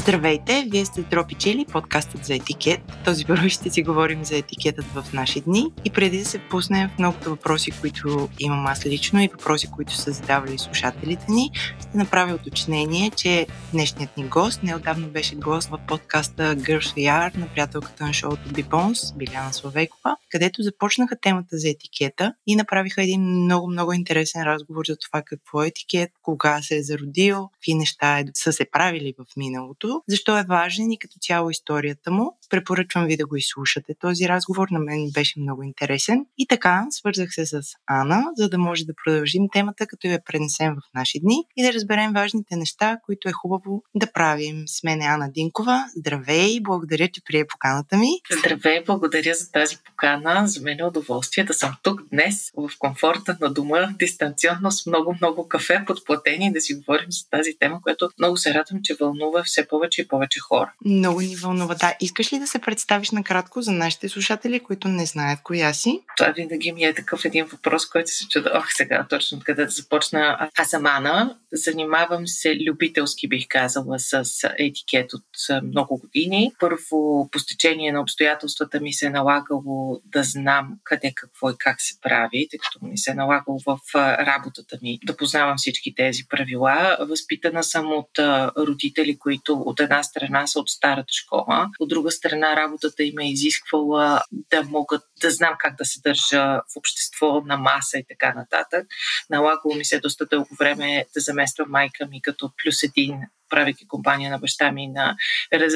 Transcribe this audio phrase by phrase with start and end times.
[0.00, 2.80] Здравейте, вие сте Дропи Чили, подкастът за етикет.
[3.04, 5.72] Този първо ще си говорим за етикетът в наши дни.
[5.84, 9.94] И преди да се пуснем в многото въпроси, които имам аз лично и въпроси, които
[9.94, 11.50] са задавали слушателите ни,
[11.80, 17.48] ще направя уточнение, че днешният ни гост неодавно беше гост в подкаста Girls VR на
[17.48, 23.92] приятелката на шоуто Бибонс, Биляна Славейкова, където започнаха темата за етикета и направиха един много-много
[23.92, 28.52] интересен разговор за това какво е етикет, кога се е зародил, какви неща е, са
[28.52, 32.38] се правили в миналото, защо е важен и като цяло историята му.
[32.50, 33.94] Препоръчвам ви да го изслушате.
[34.00, 36.26] Този разговор на мен беше много интересен.
[36.38, 40.74] И така, свързах се с Ана, за да може да продължим темата, като я пренесем
[40.74, 44.62] в наши дни и да разберем важните неща, които е хубаво да правим.
[44.66, 45.84] С мен е Ана Динкова.
[45.96, 48.08] Здравей, благодаря, че прие поканата ми.
[48.38, 50.46] Здравей, благодаря за тази покана.
[50.46, 55.48] За мен е удоволствие да съм тук днес в комфорта на дома, дистанционно с много-много
[55.48, 59.68] кафе подплатени да си говорим за тази тема, която много се радвам, че вълнува все
[59.70, 60.72] повече и повече хора.
[60.84, 61.74] Много ни вълнува.
[61.74, 66.00] Да, искаш ли да се представиш накратко за нашите слушатели, които не знаят коя си?
[66.16, 69.70] Това винаги ми е такъв един въпрос, който се чуда, ох, сега точно откъде да
[69.70, 70.48] започна.
[70.58, 74.24] Аз съм Ана, занимавам се любителски, бих казала, с
[74.58, 76.52] етикет от много години.
[76.60, 81.80] Първо, по стечение на обстоятелствата ми се е налагало да знам къде, какво и как
[81.80, 86.22] се прави, тъй като ми се е налагало в работата ми да познавам всички тези
[86.28, 86.96] правила.
[87.00, 88.10] Възпитана съм от
[88.58, 93.30] родители, които от една страна са от старата школа, от друга страна работата им е
[93.30, 98.34] изисквала да могат да знам как да се държа в общество, на маса и така
[98.34, 98.86] нататък.
[99.30, 103.20] Налагало ми се доста дълго време да замествам майка ми като плюс един
[103.50, 105.16] правейки компания на баща ми на,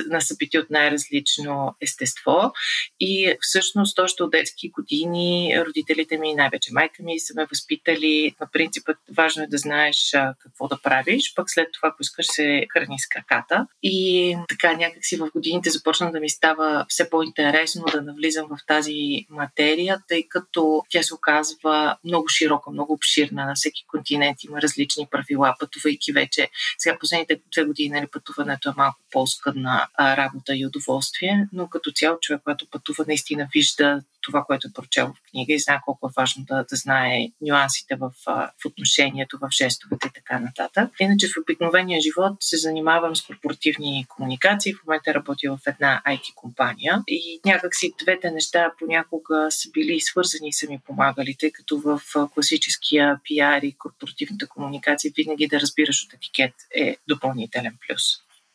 [0.07, 2.53] на събития от най-различно естество.
[3.01, 8.49] И всъщност още от детски години родителите ми, най-вече майка ми, са ме възпитали на
[8.53, 12.99] принципът важно е да знаеш какво да правиш, пък след това, ако искаш, се храни
[12.99, 13.67] с краката.
[13.83, 19.27] И така някакси в годините започна да ми става все по-интересно да навлизам в тази
[19.31, 23.47] материя, тъй като тя се оказва много широка, много обширна.
[23.47, 26.49] На всеки континент има различни правила, пътувайки вече.
[26.79, 32.19] Сега последните две години нали, пътуването е малко по-скъдна работа и удоволствие, но като цяло
[32.21, 36.15] човек, който пътува, наистина вижда това, което е прочел в книга и знае колко е
[36.17, 40.91] важно да, да знае нюансите в, в отношението, в жестовете и така нататък.
[41.01, 44.75] Иначе в обикновения живот се занимавам с корпоративни комуникации.
[44.75, 50.49] В момента работя в една IT компания и някакси двете неща понякога са били свързани
[50.49, 52.01] и са ми помагали, тъй като в
[52.35, 58.03] класическия пиар и корпоративната комуникация винаги да разбираш от етикет е допълнителен плюс.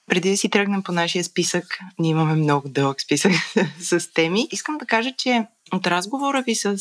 [0.10, 3.32] Преди да си тръгнем по нашия списък, ние имаме много дълъг списък
[3.80, 4.48] с теми.
[4.52, 6.78] Искам да кажа, че от разговора ви с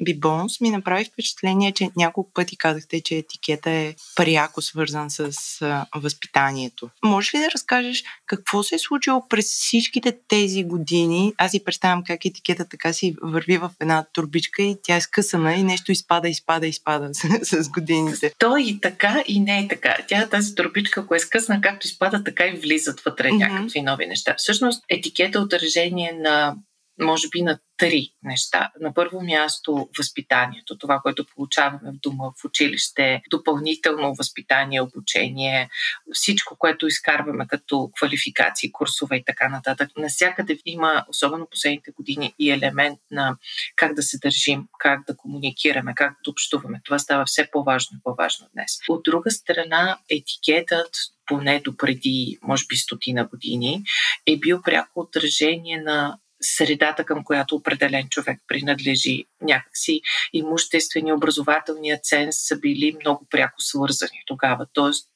[0.00, 5.86] Бибонс ми направи впечатление, че няколко пъти казахте, че етикета е пряко свързан с а,
[5.96, 6.90] възпитанието.
[7.04, 11.32] Може ли да разкажеш какво се е случило през всичките тези години?
[11.38, 15.54] Аз си представям как етикета така си върви в една турбичка и тя е скъсана
[15.54, 17.28] и нещо изпада, изпада, изпада с,
[17.62, 18.32] с годините.
[18.38, 19.96] То и така, и не е така.
[20.08, 23.38] Тя тази турбичка, ако е скъсна, както изпада, така и влизат вътре mm-hmm.
[23.38, 24.34] някакви нови неща.
[24.38, 26.56] Всъщност етикета е отражение на
[27.00, 28.70] може би на три неща.
[28.80, 35.68] На първо място възпитанието, това, което получаваме в дома, в училище, допълнително възпитание, обучение,
[36.12, 39.90] всичко, което изкарваме като квалификации, курсове и така нататък.
[39.96, 43.36] Насякъде има, особено последните години, и елемент на
[43.76, 46.80] как да се държим, как да комуникираме, как да общуваме.
[46.84, 48.78] Това става все по-важно и по-важно днес.
[48.88, 50.90] От друга страна, етикетът,
[51.26, 53.82] поне до преди, може би, стотина години,
[54.26, 59.24] е бил пряко отражение на средата, към която определен човек принадлежи.
[59.42, 60.00] Някакси
[60.32, 64.66] имуществени, образователния ценз са били много пряко свързани тогава.
[64.72, 65.10] Тоест,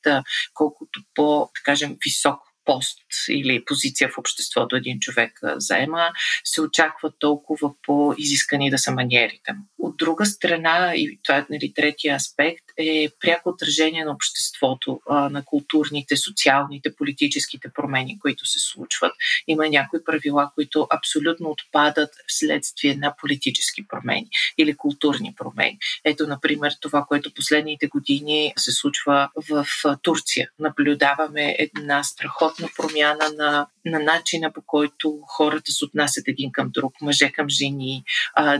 [0.54, 2.98] колкото по, да кажем, висок пост
[3.28, 6.10] или позиция в обществото един човек заема,
[6.44, 9.64] се очаква толкова по-изискани да са маниерите му.
[9.78, 15.42] От друга страна, и това е нали, третия аспект, е пряко отражение на обществото, на
[15.44, 19.12] културните, социалните, политическите промени, които се случват.
[19.46, 24.28] Има някои правила, които абсолютно отпадат вследствие на политически промени
[24.58, 25.78] или културни промени.
[26.04, 29.66] Ето, например, това, което последните години се случва в
[30.02, 30.50] Турция.
[30.58, 36.92] Наблюдаваме една страхотна промяна на, на начина по който хората се отнасят един към друг,
[37.00, 38.04] мъже към жени,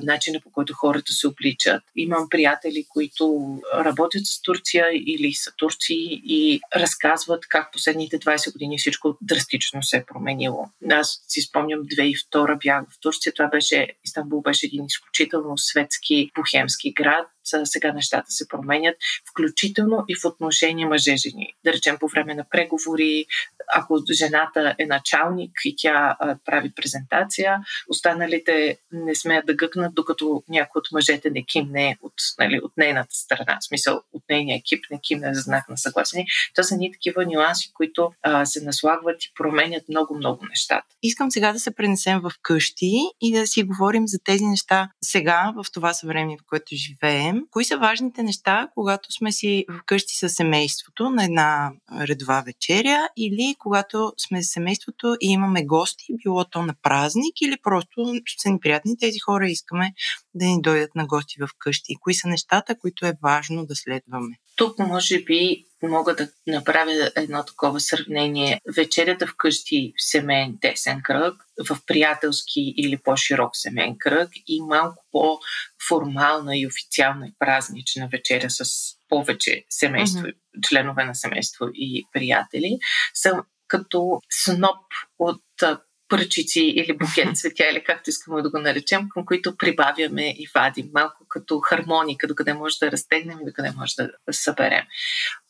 [0.02, 1.82] начина по който хората се обличат.
[1.96, 8.78] Имам приятели, които работят с Турция или са турци и разказват как последните 20 години
[8.78, 10.64] всичко драстично се е променило.
[10.90, 13.32] Аз си спомням 2002 бях в Турция.
[13.32, 17.26] Това беше, Истанбул беше един изключително светски, бухемски град
[17.64, 18.96] сега нещата се променят,
[19.30, 21.54] включително и в отношение мъже-жени.
[21.64, 23.26] Да речем по време на преговори,
[23.74, 27.58] ако жената е началник и тя а, прави презентация,
[27.88, 33.14] останалите не смеят да гъкнат, докато някой от мъжете не кимне от, нали, от нейната
[33.14, 36.26] страна, в смисъл от нейния екип не кимне за знак на съгласие.
[36.54, 40.86] Това са ни такива нюанси, които а, се наслагват и променят много-много нещата.
[41.02, 45.52] Искам сега да се пренесем в къщи и да си говорим за тези неща сега,
[45.56, 47.37] в това съвремие, в което живеем.
[47.50, 53.54] Кои са важните неща, когато сме си вкъщи с семейството на една редова вечеря или
[53.58, 58.60] когато сме с семейството и имаме гости, било то на празник или просто са ни
[58.60, 59.94] приятни тези хора и искаме
[60.34, 61.94] да ни дойдат на гости в къщи.
[62.00, 64.36] Кои са нещата, които е важно да следваме?
[64.56, 68.60] Тук може би мога да направя едно такова сравнение.
[68.76, 71.34] Вечерята вкъщи в семейен тесен кръг,
[71.68, 78.64] в приятелски или по-широк семейен кръг и малко по-формална и официална и празнична вечеря с
[79.08, 80.68] повече семейство, mm-hmm.
[80.68, 82.78] членове на семейство и приятели,
[83.14, 84.84] са като сноп
[85.18, 85.42] от
[86.08, 90.90] пръчици или букет цветя, или както искаме да го наречем, към които прибавяме и вадим.
[90.94, 94.84] Малко като хармоника, докъде може да разтегнем и докъде може да съберем.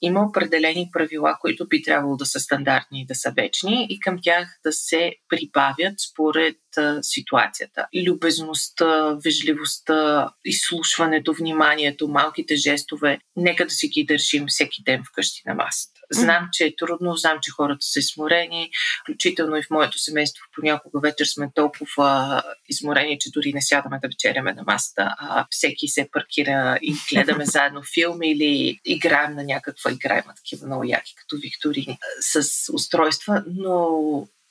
[0.02, 4.19] Има определени правила, които би трябвало да са стандартни и да са вечни и към
[4.22, 6.56] тях да се прибавят според
[7.02, 7.87] ситуацията.
[8.06, 15.55] Любезността, вежливостта, изслушването, вниманието, малките жестове, нека да си ги държим всеки ден вкъщи на
[15.55, 15.98] масата.
[16.12, 18.70] Знам, че е трудно, знам, че хората са изморени,
[19.00, 24.08] включително и в моето семейство понякога вечер сме толкова изморени, че дори не сядаме да
[24.08, 29.93] вечеряме на масата, а всеки се паркира и гледаме заедно филми или играем на някаква
[29.93, 33.88] игра, има такива много яки, като викторини, с устройства, но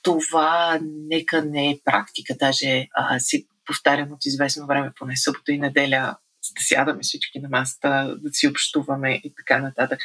[0.02, 2.34] това нека не е практика.
[2.38, 6.16] Даже а, си повтарям от известно време, поне събота и неделя,
[6.56, 10.00] да сядаме всички на масата, да си общуваме и така нататък.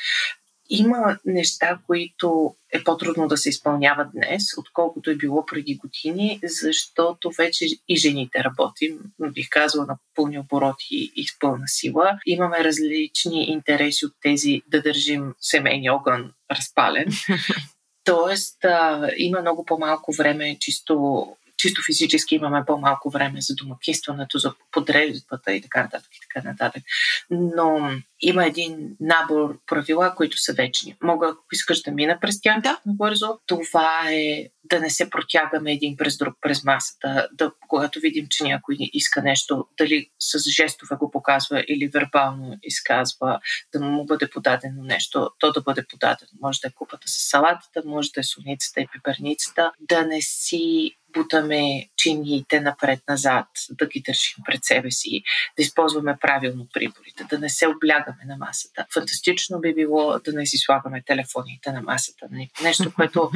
[0.75, 7.31] Има неща, които е по-трудно да се изпълняват днес, отколкото е било преди години, защото
[7.37, 8.99] вече и жените работим,
[9.33, 12.19] бих казала, на пълни обороти и с пълна сила.
[12.25, 17.07] Имаме различни интереси от тези да държим семейни огън разпален.
[18.03, 21.27] Тоест, а, има много по-малко време чисто
[21.57, 26.83] чисто физически имаме по-малко време за домакинстването, за подреждата и така нататък и така нататък.
[27.29, 27.91] Но
[28.23, 30.95] има един набор правила, които са вечни.
[31.03, 32.79] Мога, ако искаш да мина през тях да.
[32.85, 38.27] набързо, това е да не се протягаме един през друг през масата, да, когато видим,
[38.29, 43.39] че някой иска нещо, дали с жестове го показва или вербално изказва,
[43.73, 46.31] да му бъде подадено нещо, то да бъде подадено.
[46.41, 50.95] Може да е купата с салатата, може да е суницата и пеперницата, да не си
[51.13, 55.23] бутаме чиниите напред-назад, да ги държим пред себе си,
[55.57, 58.85] да използваме правилно приборите, да не се облягаме на масата.
[58.93, 62.27] Фантастично би било да не си слагаме телефоните на масата.
[62.63, 63.31] Нещо, което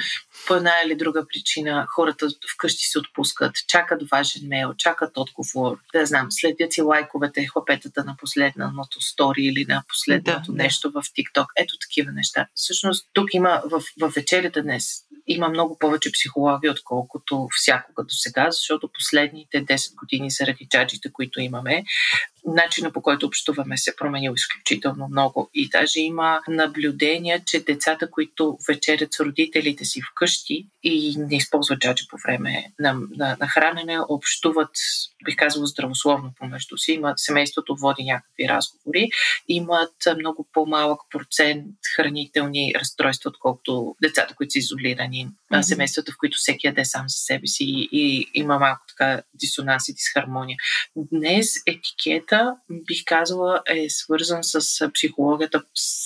[0.47, 6.05] по една или друга причина хората вкъщи се отпускат, чакат важен мейл, чакат отговор, да
[6.05, 11.45] знам, следят си лайковете, хлопетата на последното стори или на последното да, нещо в TikTok.
[11.55, 12.47] Ето такива неща.
[12.55, 18.51] Всъщност тук има в, в вечерята днес има много повече психология, отколкото всякога до сега,
[18.51, 21.83] защото последните 10 години заради чаджите, които имаме,
[22.47, 25.49] начина по който общуваме се е променил изключително много.
[25.53, 31.79] И даже има наблюдения, че децата, които вечерят с родителите си вкъщи и не използват
[31.79, 34.69] джаджи по време на, на, на хранене, общуват,
[35.25, 36.91] бих казала, здравословно помежду си.
[36.91, 39.09] Имат, семейството води някакви разговори,
[39.47, 45.61] имат много по-малък процент хранителни разстройства, отколкото децата, които са изолирани, mm-hmm.
[45.61, 49.89] семействата, в които всеки яде сам за себе си и, и има малко така дисонанс
[49.89, 50.57] и дисхармония.
[50.95, 55.63] Днес етикета света, бих казала, е свързан с психологията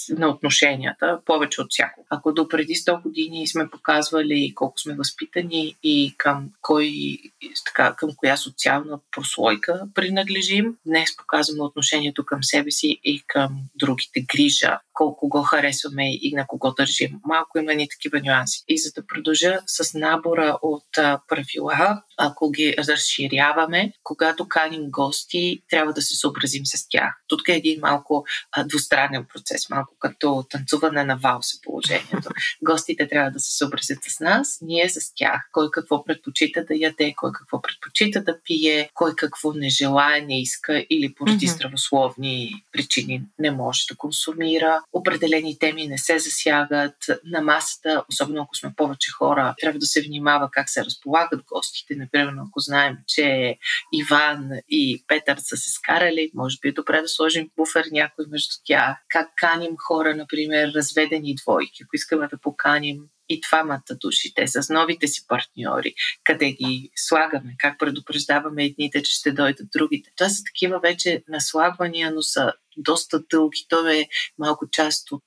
[0.10, 2.06] на отношенията повече от всяко.
[2.10, 7.18] Ако до преди 100 години сме показвали колко сме възпитани и към кой,
[7.66, 14.22] така, към коя социална прослойка принадлежим, днес показваме отношението към себе си и към другите
[14.22, 17.12] грижа, колко го харесваме и на кого държим.
[17.26, 18.64] Малко има ни такива нюанси.
[18.68, 20.86] И за да продължа с набора от
[21.28, 27.14] правила, ако ги разширяваме, когато каним гости, трябва да се съобразим с тях.
[27.28, 32.30] Тук е един малко а, двустранен процес, малко като танцуване на валса положението.
[32.64, 35.50] Гостите трябва да се съобразят с нас, ние с тях.
[35.52, 40.42] Кой какво предпочита да яде, кой какво предпочита да пие, кой какво не желая, не
[40.42, 41.56] иска или поради mm-hmm.
[41.56, 44.82] здравословни причини не може да консумира.
[44.94, 46.96] определени теми не се засягат.
[47.26, 51.96] На масата, особено ако сме повече хора, трябва да се внимава как се разполагат гостите.
[51.96, 53.58] Например, ако знаем, че
[53.94, 56.01] Иван и Петър са се скарали,
[56.34, 58.98] може би е добре да сложим буфер някой между тях.
[59.10, 62.98] Как каним хора, например, разведени двойки, ако искаме да поканим
[63.30, 65.94] и двамата души, те с новите си партньори,
[66.24, 70.12] къде ги слагаме, как предупреждаваме едните, че ще дойдат другите.
[70.18, 73.66] Това са такива вече наслагвания, но са доста дълги.
[73.70, 74.08] То е
[74.40, 75.24] малко част от,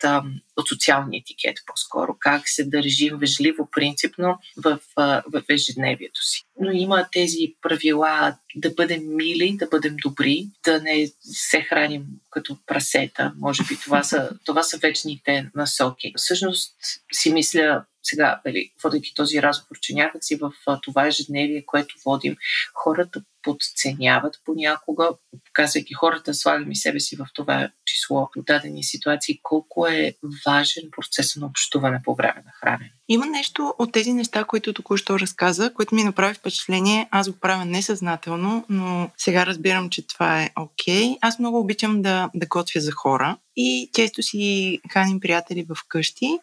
[0.56, 2.16] от социалния етикет по-скоро.
[2.20, 6.42] Как се държим вежливо, принципно в, в ежедневието си.
[6.60, 12.56] Но има тези правила да бъдем мили, да бъдем добри, да не се храним като
[12.66, 13.32] прасета.
[13.38, 16.12] Може би това са, това са вечните насоки.
[16.16, 16.74] Всъщност
[17.12, 22.36] си мисля, сега, нали, водейки този разговор, че някакси в това ежедневие, което водим,
[22.74, 25.08] хората подценяват понякога,
[25.52, 30.14] казвайки хората, слагам и себе си в това число от дадени ситуации, колко е
[30.46, 32.92] важен процес на общуване по време на хранене.
[33.08, 37.08] Има нещо от тези неща, които току-що разказа, което ми направи впечатление.
[37.10, 41.02] Аз го правя несъзнателно, но сега разбирам, че това е окей.
[41.02, 41.18] Okay.
[41.20, 46.38] Аз много обичам да, да готвя за хора и често си каним приятели в къщи.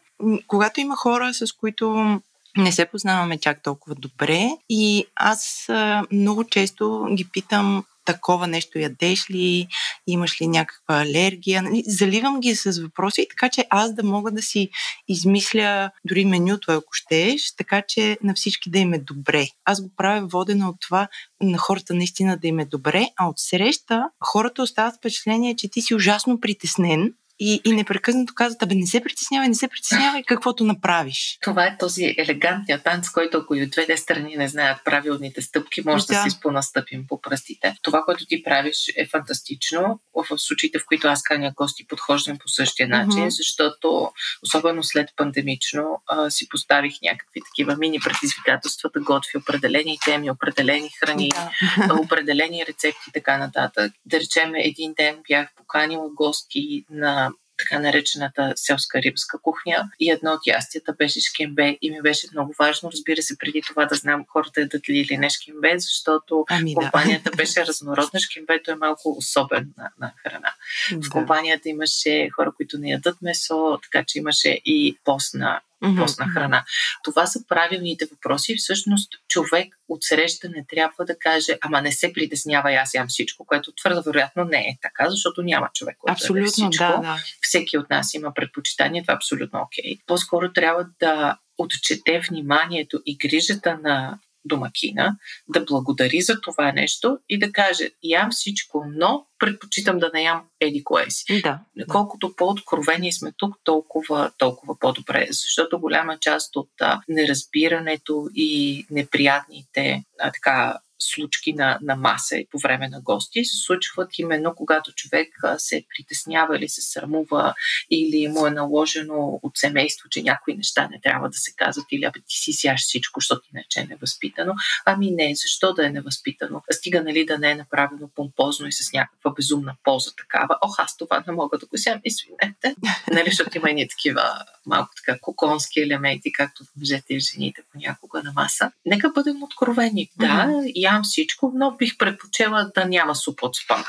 [0.47, 2.19] Когато има хора, с които
[2.57, 5.69] не се познаваме чак толкова добре и аз
[6.11, 9.67] много често ги питам такова нещо ядеш ли,
[10.07, 11.61] имаш ли някаква алергия.
[11.61, 14.69] Нали, заливам ги с въпроси, така че аз да мога да си
[15.07, 19.47] измисля дори менюто, ако щеш, така че на всички да им е добре.
[19.65, 21.07] Аз го правя водена от това
[21.41, 25.81] на хората наистина да им е добре, а от среща хората остават впечатление, че ти
[25.81, 30.63] си ужасно притеснен и, и непрекъснато казват, абе не се притеснявай, не се притеснявай, каквото
[30.63, 31.37] направиш.
[31.41, 35.81] Това е този елегантният танц, който ако и от двете страни не знаят правилните стъпки,
[35.85, 37.75] може да, да си понастъпим по пръстите.
[37.81, 39.99] Това, което ти правиш е фантастично.
[40.13, 43.29] В случаите, в които аз каня гости, подхождам по същия начин, mm-hmm.
[43.29, 44.11] защото
[44.43, 50.89] особено след пандемично а, си поставих някакви такива мини предизвикателства да готви определени теми, определени
[50.99, 51.29] храни,
[51.77, 51.93] да.
[51.93, 53.93] определени рецепти и така нататък.
[54.05, 60.31] Да речем, един ден бях поканила гости на така наречената селска рибска кухня и едно
[60.31, 64.25] от ястията беше шкембе и ми беше много важно, разбира се, преди това да знам
[64.27, 66.81] хората ядат ли или не шкембе, защото ами, да.
[66.81, 68.19] компанията беше разнородна.
[68.19, 70.53] Шкембето е малко особена на храна.
[70.91, 71.07] Да.
[71.07, 76.01] В компанията имаше хора, които не ядат месо, така че имаше и постна mm-hmm.
[76.01, 76.63] постна храна.
[77.03, 78.55] Това са правилните въпроси.
[78.55, 83.45] Всъщност човек от среща не трябва да каже, ама не се притеснява, аз ям всичко,
[83.45, 86.83] което твърдо вероятно не е така, защото няма човек, който абсолютно, всичко.
[86.83, 87.17] Да, да.
[87.41, 89.95] Всеки от нас има предпочитание, това е абсолютно окей.
[89.95, 90.01] Okay.
[90.05, 95.17] По-скоро трябва да отчете вниманието и грижата на домакина,
[95.47, 100.43] да благодари за това нещо и да каже, ям всичко, но предпочитам да не ям
[100.59, 101.41] еди кое си.
[101.41, 105.27] Да, Колкото по-откровени сме тук, толкова, толкова по-добре.
[105.29, 112.47] Защото голяма част от а, неразбирането и неприятните а, така, случки на, на маса и
[112.51, 115.27] по време на гости се случват именно когато човек
[115.57, 117.53] се притеснява или се срамува
[117.91, 122.03] или му е наложено от семейство, че някои неща не трябва да се казват или
[122.03, 124.53] абе ти си сяш всичко, защото иначе е невъзпитано.
[124.85, 126.61] Ами не, защо да е невъзпитано?
[126.71, 130.57] Стига нали да не е направено помпозно и с някаква безумна поза такава.
[130.61, 132.75] Ох, аз това не мога да го сям, извинете.
[133.11, 134.21] нали, защото има и такива
[134.65, 138.71] малко така коконски елементи, както в мъжете и в жените понякога на маса.
[138.85, 140.09] Нека бъдем откровени.
[140.19, 140.71] Да, mm-hmm.
[140.93, 143.85] Ям всичко, но бих предпочела да няма суп от спана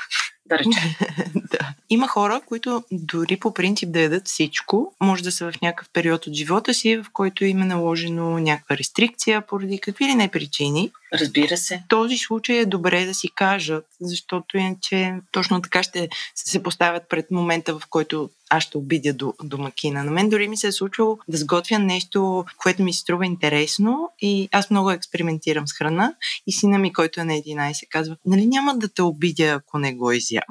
[0.47, 0.95] да речем.
[1.51, 1.75] да.
[1.91, 6.27] Има хора, които дори по принцип да ядат всичко, може да са в някакъв период
[6.27, 10.91] от живота си, в който им е наложено някаква рестрикция поради какви ли не причини.
[11.15, 11.83] Разбира се.
[11.85, 17.09] В този случай е добре да си кажат, защото иначе точно така ще се поставят
[17.09, 20.05] пред момента, в който аз ще обидя до, домакина.
[20.05, 24.11] На мен дори ми се е случвало да сготвя нещо, което ми се струва интересно
[24.21, 26.15] и аз много експериментирам с храна
[26.47, 29.95] и сина ми, който е на 11, казва, нали няма да те обидя, ако не
[29.95, 30.43] го изям.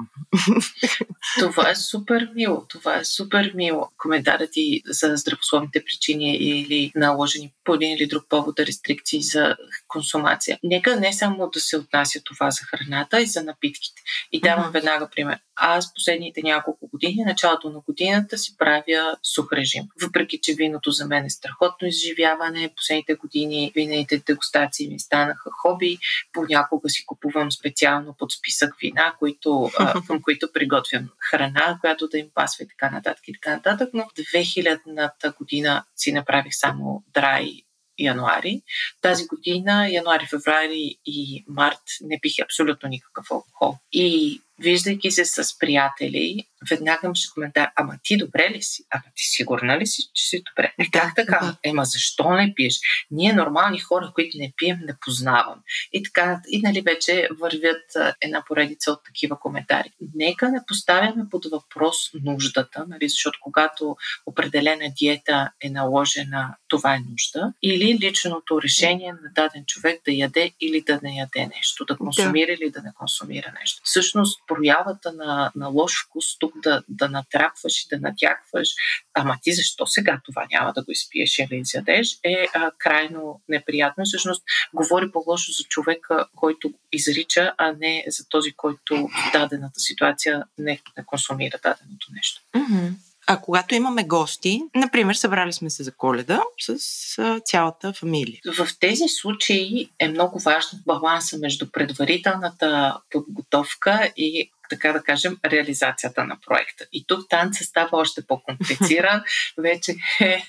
[1.38, 2.64] Това е супер мило.
[2.68, 3.88] Това е супер мило.
[3.98, 9.56] Коментарът ти за здравословните причини или наложени по един или друг повод рестрикции за
[9.88, 10.58] консумация.
[10.62, 14.02] Нека не само да се отнася това за храната, и за напитките.
[14.32, 14.72] И давам mm-hmm.
[14.72, 15.38] веднага пример.
[15.64, 19.82] Аз последните няколко години, началото на годината си правя сух режим.
[20.02, 25.98] Въпреки, че виното за мен е страхотно изживяване, последните години винените дегустации ми станаха хоби.
[26.32, 32.18] Понякога си купувам специално под списък вина, които, а, към които приготвям храна, която да
[32.18, 33.90] им пасва и така нататък и така нататък.
[33.94, 37.62] Но в 2000-та година си направих само драй
[37.98, 38.62] януари.
[39.00, 43.76] Тази година, януари, феврари и март, не пих абсолютно никакъв алкохол.
[43.92, 48.84] И виждайки се с приятели, веднага ще коментар, ама ти добре ли си?
[48.90, 50.72] Ама ти сигурна ли си, че си добре?
[50.78, 51.38] Е, как така?
[51.42, 51.56] Да.
[51.70, 52.80] Ема защо не пиеш?
[53.10, 55.60] Ние нормални хора, които не пием, не познавам.
[55.92, 57.82] И така, и нали вече вървят
[58.20, 59.90] една поредица от такива коментари.
[60.14, 67.02] Нека не поставяме под въпрос нуждата, нали, защото когато определена диета е наложена, това е
[67.10, 71.96] нужда, или личното решение на даден човек да яде или да не яде нещо, да
[71.96, 72.52] консумира да.
[72.52, 73.80] или да не консумира нещо.
[73.84, 78.68] Всъщност, проявата на, на лош вкус тук да, да натрапваш и да натякваш,
[79.14, 84.04] ама ти защо сега това няма да го изпиеш или изядеш, е а, крайно неприятно.
[84.04, 84.42] Всъщност,
[84.74, 90.80] говори по-лошо за човека, който изрича, а не за този, който в дадената ситуация не,
[90.96, 92.42] не консумира даденото нещо.
[92.54, 92.92] Mm-hmm.
[93.26, 96.78] А когато имаме гости, например, събрали сме се за коледа с
[97.18, 98.40] а, цялата фамилия.
[98.58, 106.24] В тези случаи е много важен баланса между предварителната подготовка и така да кажем, реализацията
[106.24, 106.86] на проекта.
[106.92, 109.22] И тук танцът става още по-комплициран,
[109.58, 110.46] вече е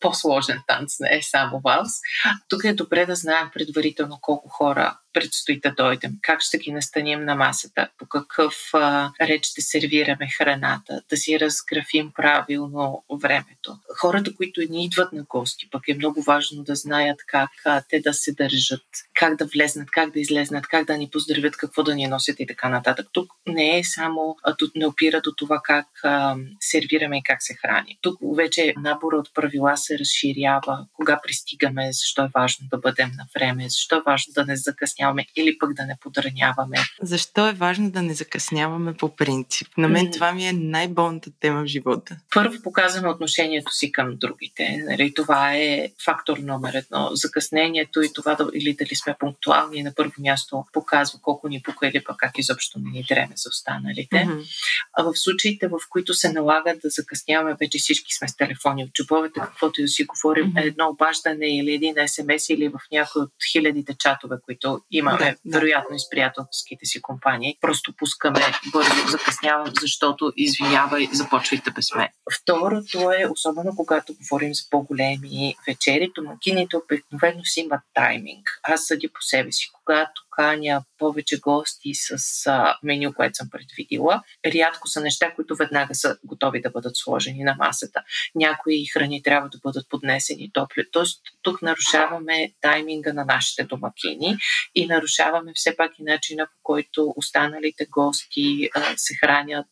[0.00, 2.00] по-сложен танц, не е само вас.
[2.48, 7.24] Тук е добре да знаем предварително колко хора предстои да дойдем, как ще ги настаним
[7.24, 13.78] на масата, по какъв а, ред ще сервираме храната, да си разграфим правилно времето.
[14.00, 18.00] Хората, които ни идват на гости, пък е много важно да знаят как а, те
[18.00, 21.94] да се държат, как да влезнат, как да излезнат, как да ни поздравят, какво да
[21.94, 23.06] ни носят и така нататък.
[23.12, 27.42] Тук не е само, а, тут не опира до това как а, сервираме и как
[27.42, 27.98] се храни.
[28.02, 33.26] Тук вече набора от правила се разширява, кога пристигаме, защо е важно да бъдем на
[33.34, 35.03] време, защо е важно да не закъсняваме
[35.36, 36.76] или пък да не подраняваме.
[37.02, 39.68] Защо е важно да не закъсняваме по принцип?
[39.78, 42.16] На мен това ми е най-болната тема в живота.
[42.34, 44.84] Първо показваме отношението си към другите.
[44.88, 47.10] Нали, това е фактор номер едно.
[47.12, 51.88] Закъснението и това да, или дали сме пунктуални на първо място показва колко ни пука
[51.88, 54.16] или пък как изобщо не ни дреме за останалите.
[54.16, 54.44] Mm-hmm.
[54.92, 58.92] А в случаите, в които се налага да закъсняваме, вече всички сме с телефони в
[58.92, 60.66] джобовете, каквото и да си говорим, mm-hmm.
[60.66, 65.90] едно обаждане или един СМС или в някои от хилядите чатове, които имаме, да, вероятно
[65.90, 65.96] да.
[65.96, 67.58] и с приятелските си компании.
[67.60, 68.40] Просто пускаме
[68.72, 72.08] бързо, закъснявам, защото извинявай, започвайте без мен.
[72.42, 78.60] Второто е, особено когато говорим за по-големи вечери, домакините обикновено си имат тайминг.
[78.62, 79.70] Аз съди по себе си.
[79.72, 85.94] Когато каня повече гости с а, меню, което съм предвидила, рядко са неща, които веднага
[85.94, 88.02] са готови да бъдат сложени на масата.
[88.34, 90.84] Някои храни трябва да бъдат поднесени топли.
[90.92, 94.36] Тоест, тук нарушаваме тайминга на нашите домакини
[94.74, 99.66] и нарушаваме все пак и начина по който останалите гости а, се хранят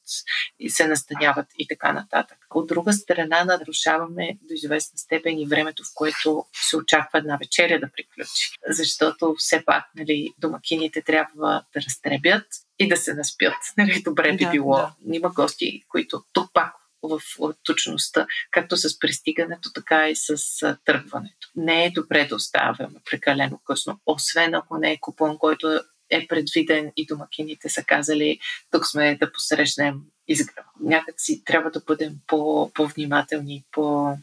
[0.58, 2.38] и се настаняват и така нататък.
[2.54, 7.80] От друга страна, нарушаваме до известна степен и времето, в което се очаква една вечеря
[7.80, 8.50] да приключи.
[8.68, 11.30] Защото все пак нали, домакините трябва
[11.74, 12.46] да разтребят
[12.78, 13.54] и да се наспят.
[13.78, 14.76] Нали, добре би да, било.
[14.76, 14.94] Да.
[15.12, 17.20] Има гости, които тук пак в
[17.64, 20.36] точността, както с пристигането, така и с
[20.84, 21.48] тръгването.
[21.56, 25.80] Не е добре да оставяме прекалено късно, освен ако не е купон, който
[26.12, 28.38] е предвиден и домакините са казали,
[28.70, 30.68] тук сме да посрещнем изгрева.
[30.80, 34.16] Някак си трябва да бъдем по, по-внимателни, по...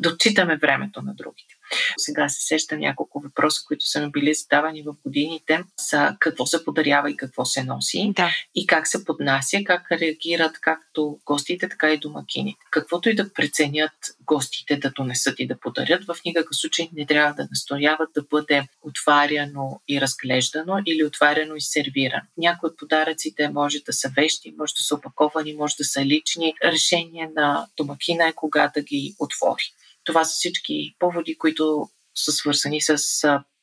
[0.00, 1.54] да отчитаме времето на другите.
[1.96, 6.64] Сега се сещам няколко въпроса, които са ми били задавани в годините, са какво се
[6.64, 8.30] подарява и какво се носи да.
[8.54, 12.58] и как се поднася, как реагират както гостите, така и домакините.
[12.70, 13.92] Каквото и да преценят
[14.26, 18.68] гостите да донесат и да подарят, в никакъв случай не трябва да настояват да бъде
[18.82, 22.22] отваряно и разглеждано или отваряно и сервирано.
[22.38, 26.54] Някои от подаръците може да са вещи, може да са опаковани, може да са лични.
[26.64, 29.72] Решение на домакина е кога да ги отвори.
[30.04, 32.98] Това са всички поводи, които са свързани с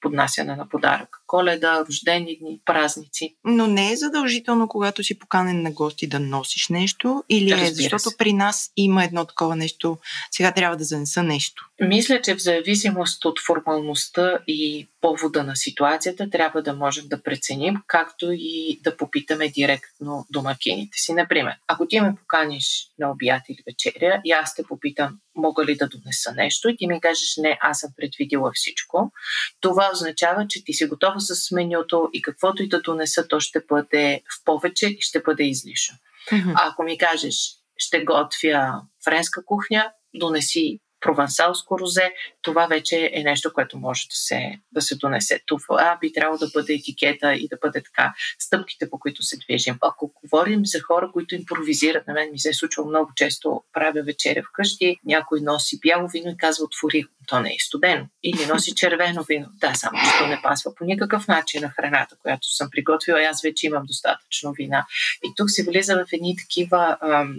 [0.01, 1.09] поднасяне на подарък.
[1.27, 3.35] Коледа, рождени дни, празници.
[3.43, 8.09] Но не е задължително, когато си поканен на гости да носиш нещо или е, защото
[8.09, 8.17] се.
[8.17, 9.97] при нас има едно такова нещо,
[10.31, 11.69] сега трябва да занеса нещо.
[11.81, 17.75] Мисля, че в зависимост от формалността и повода на ситуацията трябва да можем да преценим,
[17.87, 21.13] както и да попитаме директно домакините си.
[21.13, 25.77] Например, ако ти ме поканиш на обяд или вечеря и аз те попитам, мога ли
[25.77, 29.11] да донеса нещо и ти ми кажеш, не, аз съм предвидила всичко,
[29.59, 33.59] това означава, че ти си готова с менюто и каквото и да донеса, то ще
[33.69, 35.97] бъде в повече и ще бъде излишно.
[36.31, 36.53] Mm-hmm.
[36.55, 37.35] А ако ми кажеш,
[37.77, 44.59] ще готвя френска кухня, донеси провансалско розе, това вече е нещо, което може да се,
[44.71, 45.39] да се донесе.
[45.45, 49.77] Това би трябвало да бъде етикета и да бъде така стъпките, по които се движим.
[49.81, 54.03] Ако говорим за хора, които импровизират, на мен ми се е случвало много често, правя
[54.03, 58.07] вечеря вкъщи, някой носи бяло вино и казва отвори, то не е студено.
[58.23, 59.47] Или носи червено вино.
[59.53, 63.21] Да, само че то не пасва по никакъв начин на храната, която съм приготвила.
[63.21, 64.85] Аз вече имам достатъчно вина.
[65.23, 67.37] И тук се влиза в едни такива ам,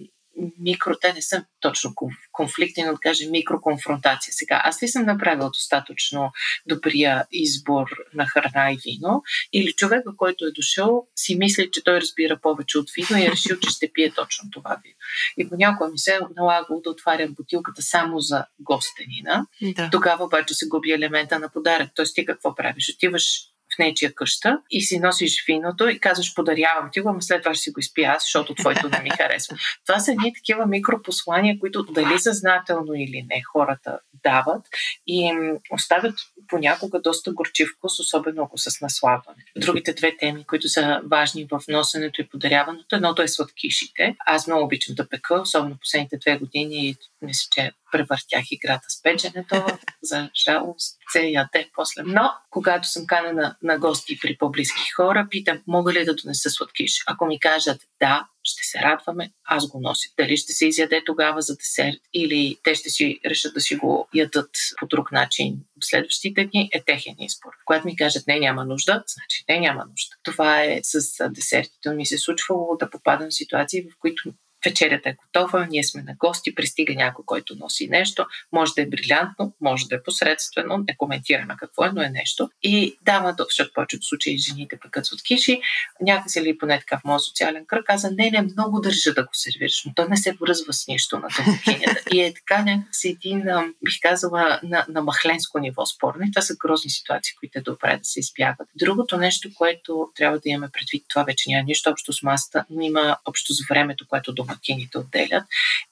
[0.58, 1.94] микро, те не са точно
[2.32, 4.32] конфликти, но да кажем микроконфронтация.
[4.34, 6.32] Сега, аз ли съм направила достатъчно
[6.66, 12.00] добрия избор на храна и вино, или човека, който е дошъл, си мисли, че той
[12.00, 14.94] разбира повече от вино и е решил, че ще пие точно това вино.
[15.38, 19.46] И понякога ми се е налагало да отварям бутилката само за гостенина.
[19.62, 19.88] Да.
[19.92, 21.90] Тогава обаче се губи елемента на подарък.
[21.94, 22.92] Тоест ти какво правиш?
[22.94, 27.42] Отиваш в нечия къща и си носиш виното и казваш подарявам ти го, ама след
[27.42, 29.56] това ще си го изпия аз, защото твоето не ми харесва.
[29.86, 34.66] Това са едни такива микропослания, които дали съзнателно или не хората дават
[35.06, 36.14] и им оставят
[36.48, 39.44] понякога доста горчив вкус, особено ако с наслабване.
[39.56, 44.16] Другите две теми, които са важни в носенето и подаряването, едното е сладкишите.
[44.26, 49.66] Аз много обичам да пека, особено последните две години мисля, че превъртях играта с печенето,
[50.02, 52.02] за жалост се яде после.
[52.06, 57.02] Но, когато съм канена на гости при по-близки хора, питам, мога ли да донеса сладкиш?
[57.06, 60.08] Ако ми кажат да, ще се радваме, аз го нося.
[60.18, 64.08] Дали ще се изяде тогава за десерт или те ще си решат да си го
[64.14, 67.50] ядат по друг начин в следващите дни, е техен избор.
[67.64, 70.16] Когато ми кажат не, няма нужда, значи не, няма нужда.
[70.22, 71.90] Това е с десертите.
[71.90, 74.32] Ми се случвало да попадам в ситуации, в които
[74.64, 78.26] вечерята е готова, ние сме на гости, пристига някой, който носи нещо.
[78.52, 82.50] Може да е брилянтно, може да е посредствено, не коментираме какво е, но е нещо.
[82.62, 85.60] И дама, защото повечето случаи жените пъкат от киши,
[86.00, 89.30] някакси ли поне така в моят социален кръг, каза, не, не, много държа да го
[89.32, 92.02] сервираш, но то не се връзва с нищо на домакинята.
[92.12, 93.44] И е така някакси един,
[93.84, 96.22] бих казала, на, на махленско ниво спорно.
[96.24, 98.68] И това са грозни ситуации, които е добре да се избягат.
[98.76, 102.82] Другото нещо, което трябва да имаме предвид, това вече няма нищо общо с масата, но
[102.82, 105.44] има общо с времето, което домакините отделят,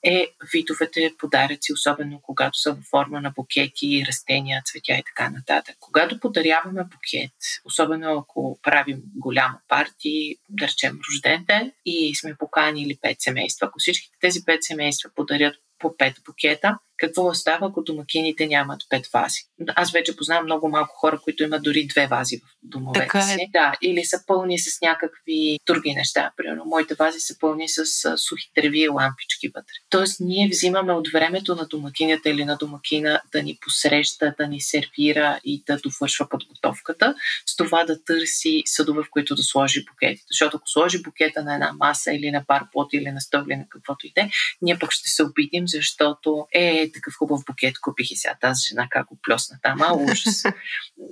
[0.05, 5.77] е видовете подаръци, особено когато са в форма на букети, растения, цветя и така нататък.
[5.81, 7.33] Когато подаряваме букет,
[7.65, 13.79] особено ако правим голяма партия, да речем рожден ден, и сме поканили пет семейства, ако
[13.79, 19.41] всичките тези пет семейства подарят по пет букета, какво става, ако домакините нямат пет вази.
[19.67, 23.23] Аз вече познавам много малко хора, които имат дори две вази в домовете така е.
[23.23, 23.49] си.
[23.53, 26.33] Да, или са пълни с някакви други неща.
[26.37, 27.85] Примерно, моите вази са пълни с
[28.17, 29.73] сухи треви и лампички вътре.
[29.91, 34.61] Тоест, ние взимаме от времето на домакинята или на домакина да ни посреща, да ни
[34.61, 37.15] сервира и да довършва подготовката,
[37.47, 40.25] с това да търси съдове, в които да сложи букетите.
[40.31, 43.65] Защото ако сложи букета на една маса или на пар плот или на стъгли, на
[43.69, 44.31] каквото и де,
[44.63, 48.87] ние пък ще се обидим, защото е такъв хубав букет купих и сега тази жена
[48.91, 50.45] как го плесна там, а ужас.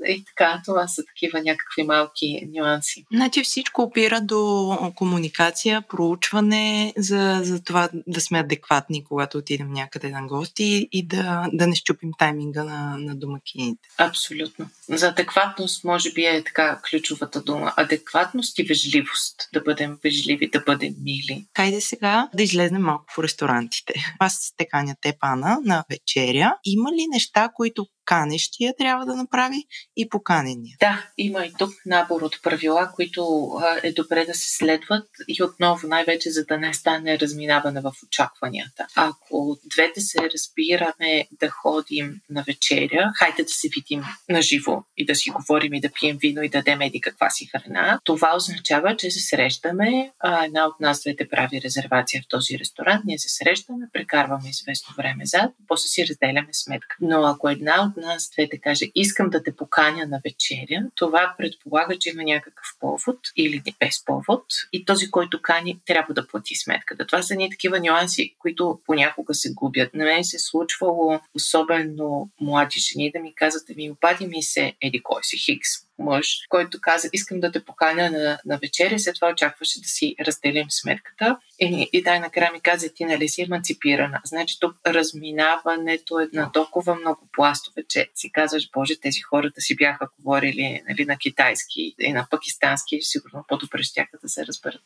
[0.08, 3.04] и така, това са такива някакви малки нюанси.
[3.12, 10.08] Значи всичко опира до комуникация, проучване, за, за това да сме адекватни, когато отидем някъде
[10.08, 13.88] на гости и да, да не щупим тайминга на, на домакините.
[13.98, 14.68] Абсолютно.
[14.88, 17.72] За адекватност, може би е така ключовата дума.
[17.76, 19.48] Адекватност и вежливост.
[19.52, 21.46] Да бъдем вежливи, да бъдем мили.
[21.56, 23.94] Хайде сега да излезнем малко по ресторантите.
[24.18, 26.58] Аз те каня те, Пана, на вечеря.
[26.64, 29.64] Има ли неща, които канещия трябва да направи
[29.96, 30.76] и поканения.
[30.80, 33.50] Да, има и тук набор от правила, които
[33.82, 38.86] е добре да се следват и отново най-вече за да не стане разминаване в очакванията.
[38.96, 45.06] Ако двете се разбираме да ходим на вечеря, хайде да се видим на живо и
[45.06, 48.36] да си говорим и да пием вино и да дадем еди каква си храна, това
[48.36, 53.18] означава, че се срещаме, а една от нас двете прави резервация в този ресторант, ние
[53.18, 56.96] се срещаме, прекарваме известно време зад, после си разделяме сметка.
[57.00, 61.98] Но ако една от нас двете каже, искам да те поканя на вечеря, това предполага,
[61.98, 67.06] че има някакъв повод или без повод и този, който кани, трябва да плати сметката.
[67.06, 69.94] Това са ни такива нюанси, които понякога се губят.
[69.94, 74.42] На мен се е случвало, особено млади жени, да ми казват, да ми обади ми
[74.42, 78.98] се, еди кой си Хикс, мъж, който каза, искам да те поканя на, на вечеря,
[78.98, 81.38] след това очакваше да си разделим сметката.
[81.60, 84.20] И, и дай накрая ми каза, ти нали си емансипирана.
[84.24, 89.76] Значи тук разминаването е на толкова много пластове, че си казваш, Боже, тези хората си
[89.76, 94.80] бяха говорили нали, на китайски и на пакистански, сигурно по-добре ще да се разберат.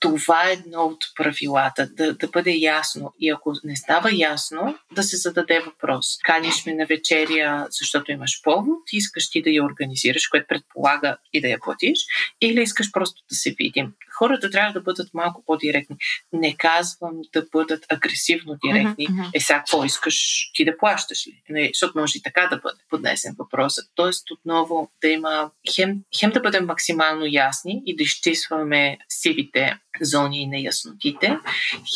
[0.00, 3.12] Това е едно от правилата, да, да бъде ясно.
[3.20, 6.18] И ако не става ясно, да се зададе въпрос.
[6.24, 11.40] Каниш ме на вечеря, защото имаш повод, искаш ти да я организираш, което предполага и
[11.40, 11.98] да я платиш,
[12.40, 13.92] или искаш просто да се видим.
[14.18, 15.96] Хората трябва да бъдат малко по-директни.
[16.32, 19.08] Не казвам да бъдат агресивно директни.
[19.08, 19.30] Mm-hmm.
[19.34, 21.42] Е, сега какво искаш ти да плащаш ли?
[21.48, 23.90] Не, защото може и така да бъде поднесен въпросът.
[23.94, 30.42] Тоест, отново да има хем, хем да бъдем максимално ясни и да изчистваме сивите зони
[30.42, 31.38] и неяснотите,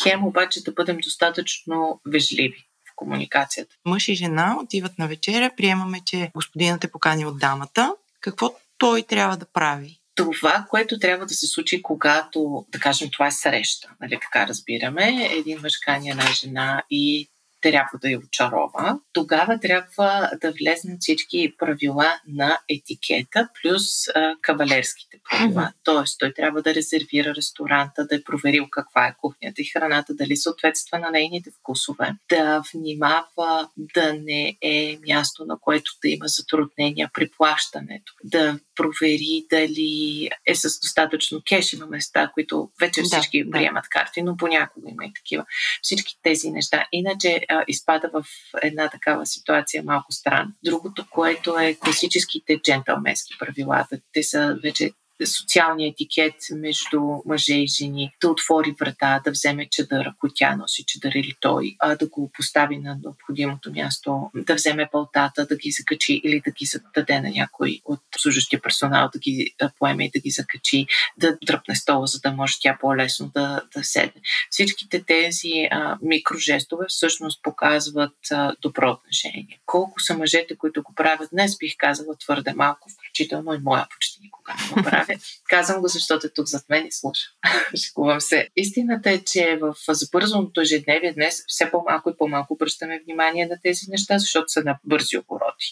[0.03, 2.67] хем обаче да бъдем достатъчно вежливи
[2.97, 3.75] комуникацията.
[3.85, 7.93] Мъж и жена отиват на вечеря, приемаме, че господинът е покани от дамата.
[8.21, 9.99] Какво той трябва да прави?
[10.17, 15.29] това, което трябва да се случи, когато, да кажем, това е среща, нали, така разбираме,
[15.31, 17.29] един мъж кани една жена и
[17.61, 25.19] трябва да я очарова, тогава трябва да влезнат всички правила на етикета, плюс а, кавалерските
[25.29, 25.61] правила.
[25.61, 25.73] Mm-hmm.
[25.83, 30.37] Тоест, той трябва да резервира ресторанта, да е проверил каква е кухнята и храната, дали
[30.37, 37.09] съответства на нейните вкусове, да внимава да не е място, на което да има затруднения
[37.13, 41.73] при плащането, да провери дали е с достатъчно кеш.
[41.73, 43.89] Има места, които вече всички да, приемат да.
[43.89, 45.45] карти, но понякога има и такива.
[45.81, 46.85] Всички тези неща.
[46.91, 48.25] Иначе а, изпада в
[48.63, 50.51] една такава ситуация малко странно.
[50.63, 53.87] Другото, което е класическите джентълменски правила.
[54.13, 54.91] Те са вече
[55.25, 60.83] социалния етикет между мъже и жени, да отвори врата, да вземе чадър, ако тя носи
[60.87, 65.71] чадър или той, а да го постави на необходимото място, да вземе палтата, да ги
[65.71, 70.19] закачи или да ги зададе на някой от служащия персонал, да ги поеме и да
[70.19, 70.85] ги закачи,
[71.17, 74.21] да дръпне стола, за да може тя по-лесно да, да седне.
[74.49, 79.59] Всичките тези а, микрожестове всъщност показват а, добро отношение.
[79.65, 84.19] Колко са мъжете, които го правят днес, бих казала твърде малко, включително и моя почти
[84.21, 85.19] никога не го правя.
[85.49, 87.25] Казвам го, защото е тук зад мен и слуша.
[87.85, 88.49] Шикувам се.
[88.55, 93.85] Истината е, че в забързаното ежедневие днес все по-малко и по-малко обръщаме внимание на тези
[93.89, 95.65] неща, защото са на бързи обороти.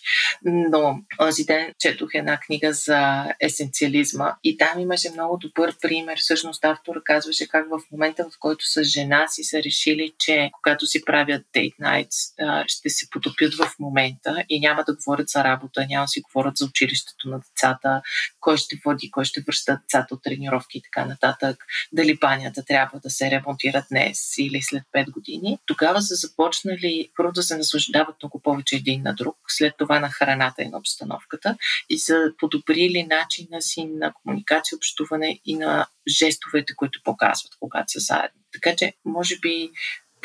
[0.45, 6.17] Но този ден четох една книга за есенциализма и там имаше много добър пример.
[6.19, 10.85] Всъщност автора казваше как в момента, в който с жена си са решили, че когато
[10.85, 15.85] си правят date nights, ще се потопят в момента и няма да говорят за работа,
[15.89, 18.01] няма да си говорят за училището на децата,
[18.39, 22.99] кой ще води, кой ще връща децата от тренировки и така нататък, дали банята трябва
[22.99, 28.15] да се ремонтира днес или след 5 години, тогава са започнали първо да се наслаждават
[28.23, 31.57] много повече един на друг, след това на храната и на обстановката
[31.89, 37.99] и са подобрили начина си на комуникация, общуване и на жестовете, които показват, когато са
[37.99, 38.41] заедно.
[38.53, 39.71] Така че, може би,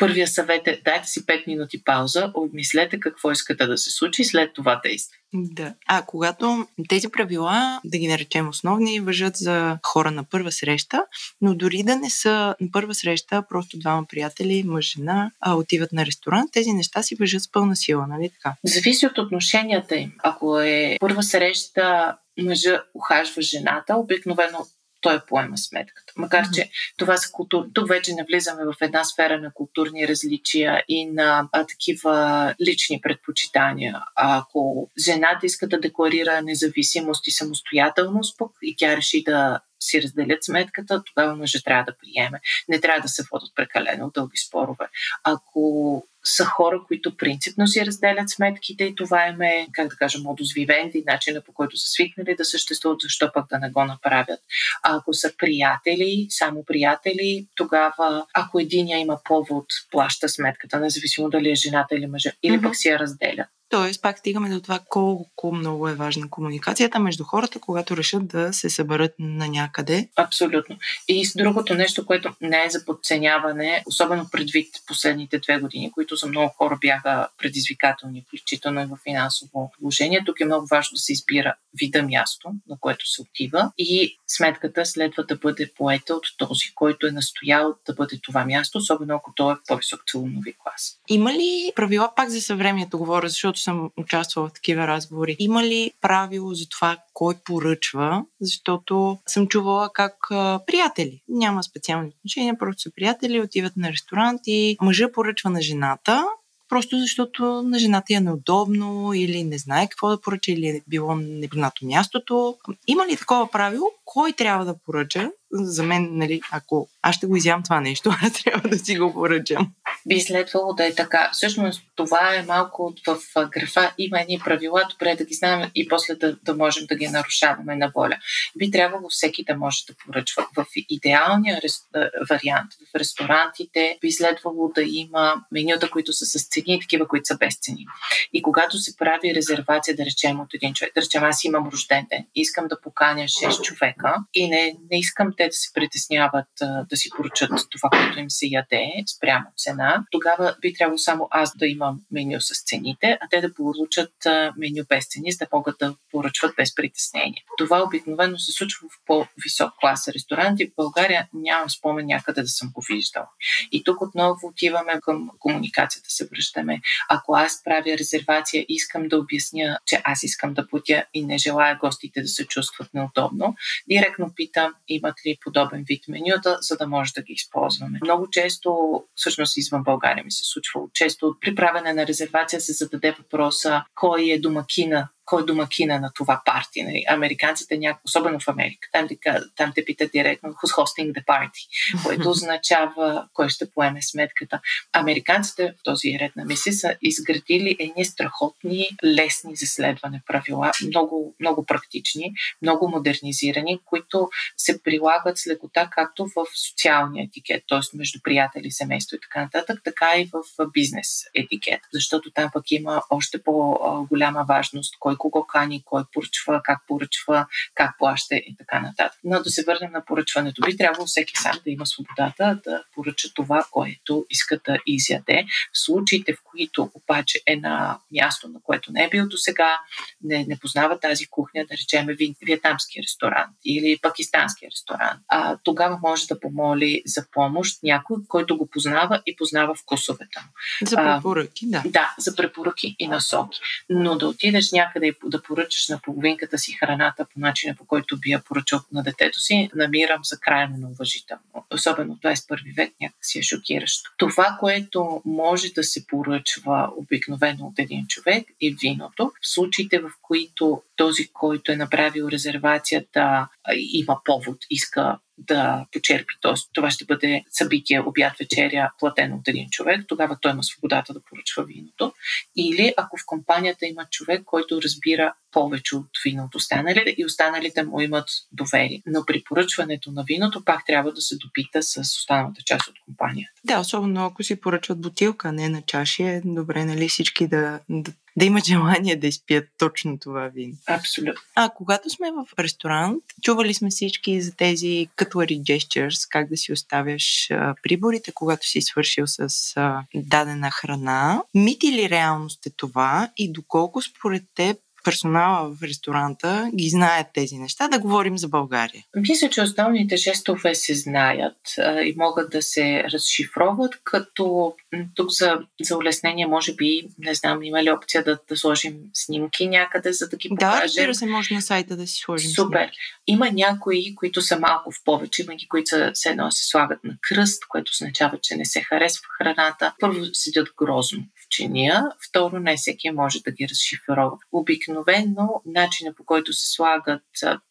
[0.01, 4.25] първия съвет е дайте си 5 минути пауза, обмислете какво искате да се случи и
[4.25, 5.21] след това действате.
[5.33, 5.73] Да.
[5.87, 11.05] А когато тези правила, да ги наречем основни, въжат за хора на първа среща,
[11.41, 15.91] но дори да не са на първа среща, просто двама приятели, мъж, жена, а отиват
[15.91, 18.55] на ресторант, тези неща си въжат с пълна сила, нали така?
[18.63, 20.13] Зависи от отношенията им.
[20.23, 24.65] Ако е първа среща, мъжа ухажва жената, обикновено
[25.01, 26.13] той поема сметката.
[26.15, 27.65] Макар, че това са култур...
[27.73, 33.01] Тук вече не влизаме в една сфера на културни различия и на а, такива лични
[33.01, 34.01] предпочитания.
[34.15, 40.43] Ако жената иска да декларира независимост и самостоятелност, пък и тя реши да си разделят
[40.43, 42.39] сметката, тогава мъжът трябва да приеме.
[42.69, 44.85] Не трябва да се водят прекалено дълги спорове.
[45.23, 50.19] Ако са хора, които принципно си разделят сметките и това им е, как да кажа,
[50.19, 54.39] модус вивенди, начина по който са свикнали да съществуват, защо пък да не го направят.
[54.83, 61.51] А ако са приятели, само приятели, тогава, ако единия има повод, плаща сметката, независимо дали
[61.51, 62.63] е жената или мъжа, или mm-hmm.
[62.63, 63.45] пък си я разделя.
[63.71, 68.53] Тоест, пак стигаме до това колко много е важна комуникацията между хората, когато решат да
[68.53, 70.09] се съберат на някъде.
[70.15, 70.77] Абсолютно.
[71.07, 76.15] И с другото нещо, което не е за подценяване, особено предвид последните две години, които
[76.15, 80.23] за много хора бяха предизвикателни, включително и в финансово положение.
[80.25, 84.85] Тук е много важно да се избира вида място, на което се отива и сметката
[84.85, 89.33] следва да бъде поета от този, който е настоял да бъде това място, особено ако
[89.35, 90.99] той е по-висок целунови клас.
[91.07, 95.35] Има ли правила пак за съвремието, говоря, защото съм участвала в такива разговори.
[95.39, 98.25] Има ли правило за това кой поръчва?
[98.41, 104.41] Защото съм чувала как а, приятели, няма специални отношения, просто са приятели, отиват на ресторант
[104.45, 106.25] и мъжа поръчва на жената,
[106.69, 111.15] просто защото на жената е неудобно или не знае какво да поръча или е било
[111.15, 112.57] непознато мястото.
[112.87, 113.85] Има ли такова правило?
[114.05, 118.43] Кой трябва да поръча за мен, нали, ако аз ще го изям това нещо, аз
[118.43, 119.71] трябва да си го поръчам.
[120.05, 121.29] Би следвало да е така.
[121.33, 123.93] Всъщност това е малко в графа.
[123.97, 127.75] Има едни правила, добре да ги знаем и после да, да можем да ги нарушаваме
[127.75, 128.17] на воля.
[128.57, 130.47] Би трябвало всеки да може да поръчва.
[130.55, 131.81] В идеалния рес,
[132.29, 137.25] вариант, в ресторантите, би следвало да има менюта, които са с цени и такива, които
[137.25, 137.85] са без цени.
[138.33, 142.07] И когато се прави резервация, да речем от един човек, да речем аз имам рожден
[142.09, 146.47] ден, искам да поканя 6 човека и не, не искам те да се притесняват
[146.89, 151.57] да си поръчат това, което им се яде спрямо цена, тогава би трябвало само аз
[151.57, 154.13] да имам меню с цените, а те да получат
[154.57, 157.43] меню без цени, за да могат да поръчват без притеснение.
[157.57, 160.67] Това обикновено се случва в по-висок клас ресторанти.
[160.67, 163.25] В България нямам спомен някъде да съм го виждал.
[163.71, 166.81] И тук отново отиваме към комуникацията, се връщаме.
[167.09, 171.77] Ако аз правя резервация, искам да обясня, че аз искам да платя и не желая
[171.77, 173.55] гостите да се чувстват неудобно,
[173.89, 177.99] директно питам имат ли подобен вид менюта, за да може да ги използваме.
[178.03, 183.11] Много често, всъщност извън България ми се случва, често при правене на резервация се зададе
[183.11, 186.83] въпроса кой е домакина кой е домакина на това парти.
[186.83, 187.03] Нали?
[187.09, 189.07] Американците, няко, особено в Америка, там
[189.55, 191.67] там те питат директно who's hosting the party,
[192.05, 194.59] което означава кой ще поеме сметката.
[194.93, 201.35] Американците в този ред на мисли са изградили едни страхотни, лесни за следване правила, много,
[201.39, 207.97] много практични, много модернизирани, които се прилагат с лекота както в социалния етикет, т.е.
[207.97, 213.01] между приятели, семейство и така нататък, така и в бизнес етикет, защото там пък има
[213.09, 219.19] още по-голяма важност кой кого кани, кой поръчва, как поръчва, как плаща и така нататък.
[219.23, 220.61] Но да се върнем на поръчването.
[220.65, 225.45] Би трябвало всеки сам да има свободата да поръча това, което иска да изяде.
[225.73, 229.79] В случаите, в които обаче е на място, на което не е бил до сега,
[230.23, 232.07] не, не познава тази кухня, да речем
[232.47, 238.69] вьетнамски ресторант или пакистански ресторант, а, тогава може да помоли за помощ някой, който го
[238.69, 240.49] познава и познава вкусовете му.
[240.89, 241.83] За препоръки, да.
[241.85, 243.59] Да, за препоръки и насоки.
[243.89, 248.31] Но да отидеш някъде да поръчаш на половинката си храната по начина, по който би
[248.31, 251.43] я поръчал на детето си, намирам за крайно неуважително.
[251.73, 254.11] Особено в 21 век някакси е шокиращо.
[254.17, 259.31] Това, което може да се поръчва обикновено от един човек е виното.
[259.41, 263.47] В случаите, в които този, който е направил резервацията,
[263.93, 266.33] има повод, иска да почерпи.
[266.41, 266.53] Т.е.
[266.73, 270.05] това ще бъде събитие, обяд, вечеря, платено от един човек.
[270.07, 272.13] Тогава той има свободата да поръчва виното.
[272.55, 277.83] Или ако в компанията има човек, който разбира повече от вино от останалите и останалите
[277.83, 279.01] му имат доверие.
[279.05, 283.51] Но при поръчването на виното пак трябва да се допита с останалата част от компанията.
[283.63, 288.11] Да, особено ако си поръчват бутилка, не на чаши, е добре, нали, всички да, да
[288.37, 290.73] да имат желание да изпият точно това вино.
[290.87, 291.41] Абсолютно.
[291.55, 296.73] А когато сме в ресторант, чували сме всички за тези cutlery gestures, как да си
[296.73, 301.43] оставяш а, приборите, когато си свършил с а, дадена храна.
[301.53, 307.57] Мит или реалност е това и доколко според теб персонала в ресторанта ги знаят тези
[307.57, 309.03] неща, да говорим за България?
[309.15, 314.73] Мисля, че основните жестове се знаят а, и могат да се разшифроват, като
[315.15, 319.67] тук за, за улеснение, може би, не знам, има ли опция да, да сложим снимки
[319.67, 320.79] някъде, за да ги покажем.
[320.79, 322.79] Да, разбира се, може на сайта да си сложим Супер.
[322.79, 322.97] Снимки.
[323.27, 327.13] Има някои, които са малко в повече, има ги, които са, едно се слагат на
[327.21, 329.93] кръст, което означава, че не се харесва храната.
[329.99, 334.37] Първо седят грозно чиния, второ не всеки може да ги разшифрова.
[334.51, 337.21] Обикновено начина по който се слагат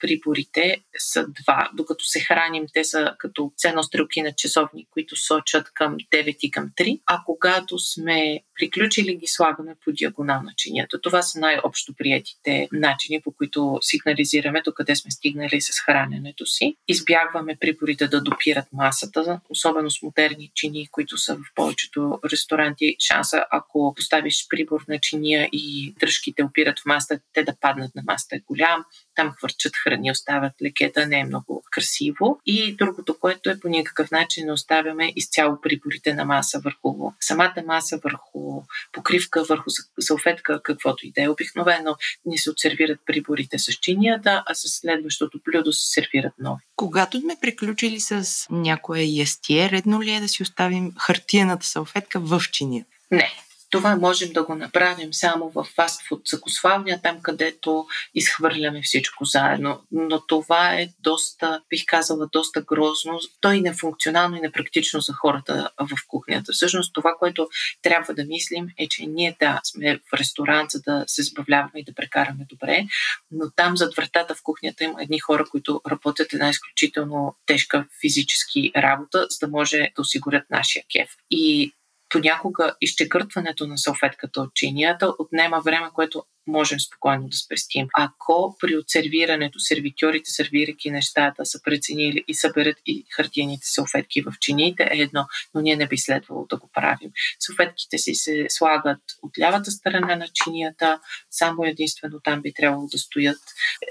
[0.00, 1.70] приборите са два.
[1.74, 6.50] Докато се храним, те са като ценно стрелки на часовник, които сочат към 9 и
[6.50, 11.00] към 3, а когато сме приключили, ги слагаме по диагонал на чинията.
[11.00, 16.76] Това са най-общо приятите начини, по които сигнализираме докъде сме стигнали с храненето си.
[16.88, 22.96] Избягваме приборите да допират масата, особено с модерни чини, които са в повечето ресторанти.
[22.98, 28.02] Шанса, ако поставиш прибор на чиния и дръжките опират в масата, те да паднат на
[28.06, 28.84] масата е голям
[29.20, 32.40] там хвърчат храни, оставят лекета, не е много красиво.
[32.46, 37.62] И другото, което е по никакъв начин не оставяме изцяло приборите на маса върху самата
[37.66, 41.28] маса, върху покривка, върху салфетка, каквото и да е.
[41.28, 46.62] Обикновено ни се отсервират приборите с чинията, а с следващото блюдо се сервират нови.
[46.76, 52.42] Когато сме приключили с някое ястие, редно ли е да си оставим хартияната салфетка в
[52.52, 52.90] чинията?
[53.10, 53.30] Не,
[53.70, 59.82] Това можем да го направим само в фастфуд закусвалня, там където изхвърляме всичко заедно.
[59.92, 63.20] Но това е доста, бих казала, доста грозно.
[63.40, 66.52] То и нефункционално и непрактично за хората в кухнята.
[66.52, 67.48] Всъщност това, което
[67.82, 71.84] трябва да мислим е, че ние да сме в ресторант, за да се забавляваме и
[71.84, 72.86] да прекараме добре,
[73.30, 78.72] но там зад вратата в кухнята има едни хора, които работят една изключително тежка физически
[78.76, 81.10] работа, за да може да осигурят нашия кеф.
[81.30, 81.72] И
[82.10, 87.86] понякога изчегъртването на салфетката от чинията отнема време, което можем спокойно да спестим.
[87.94, 94.88] Ако при отсервирането сервитьорите, сервирайки нещата, са преценили и съберат и хартияните салфетки в чиниите,
[94.92, 97.10] е едно, но ние не би следвало да го правим.
[97.40, 102.98] Салфетките си се слагат от лявата страна на чинията, само единствено там би трябвало да
[102.98, 103.40] стоят.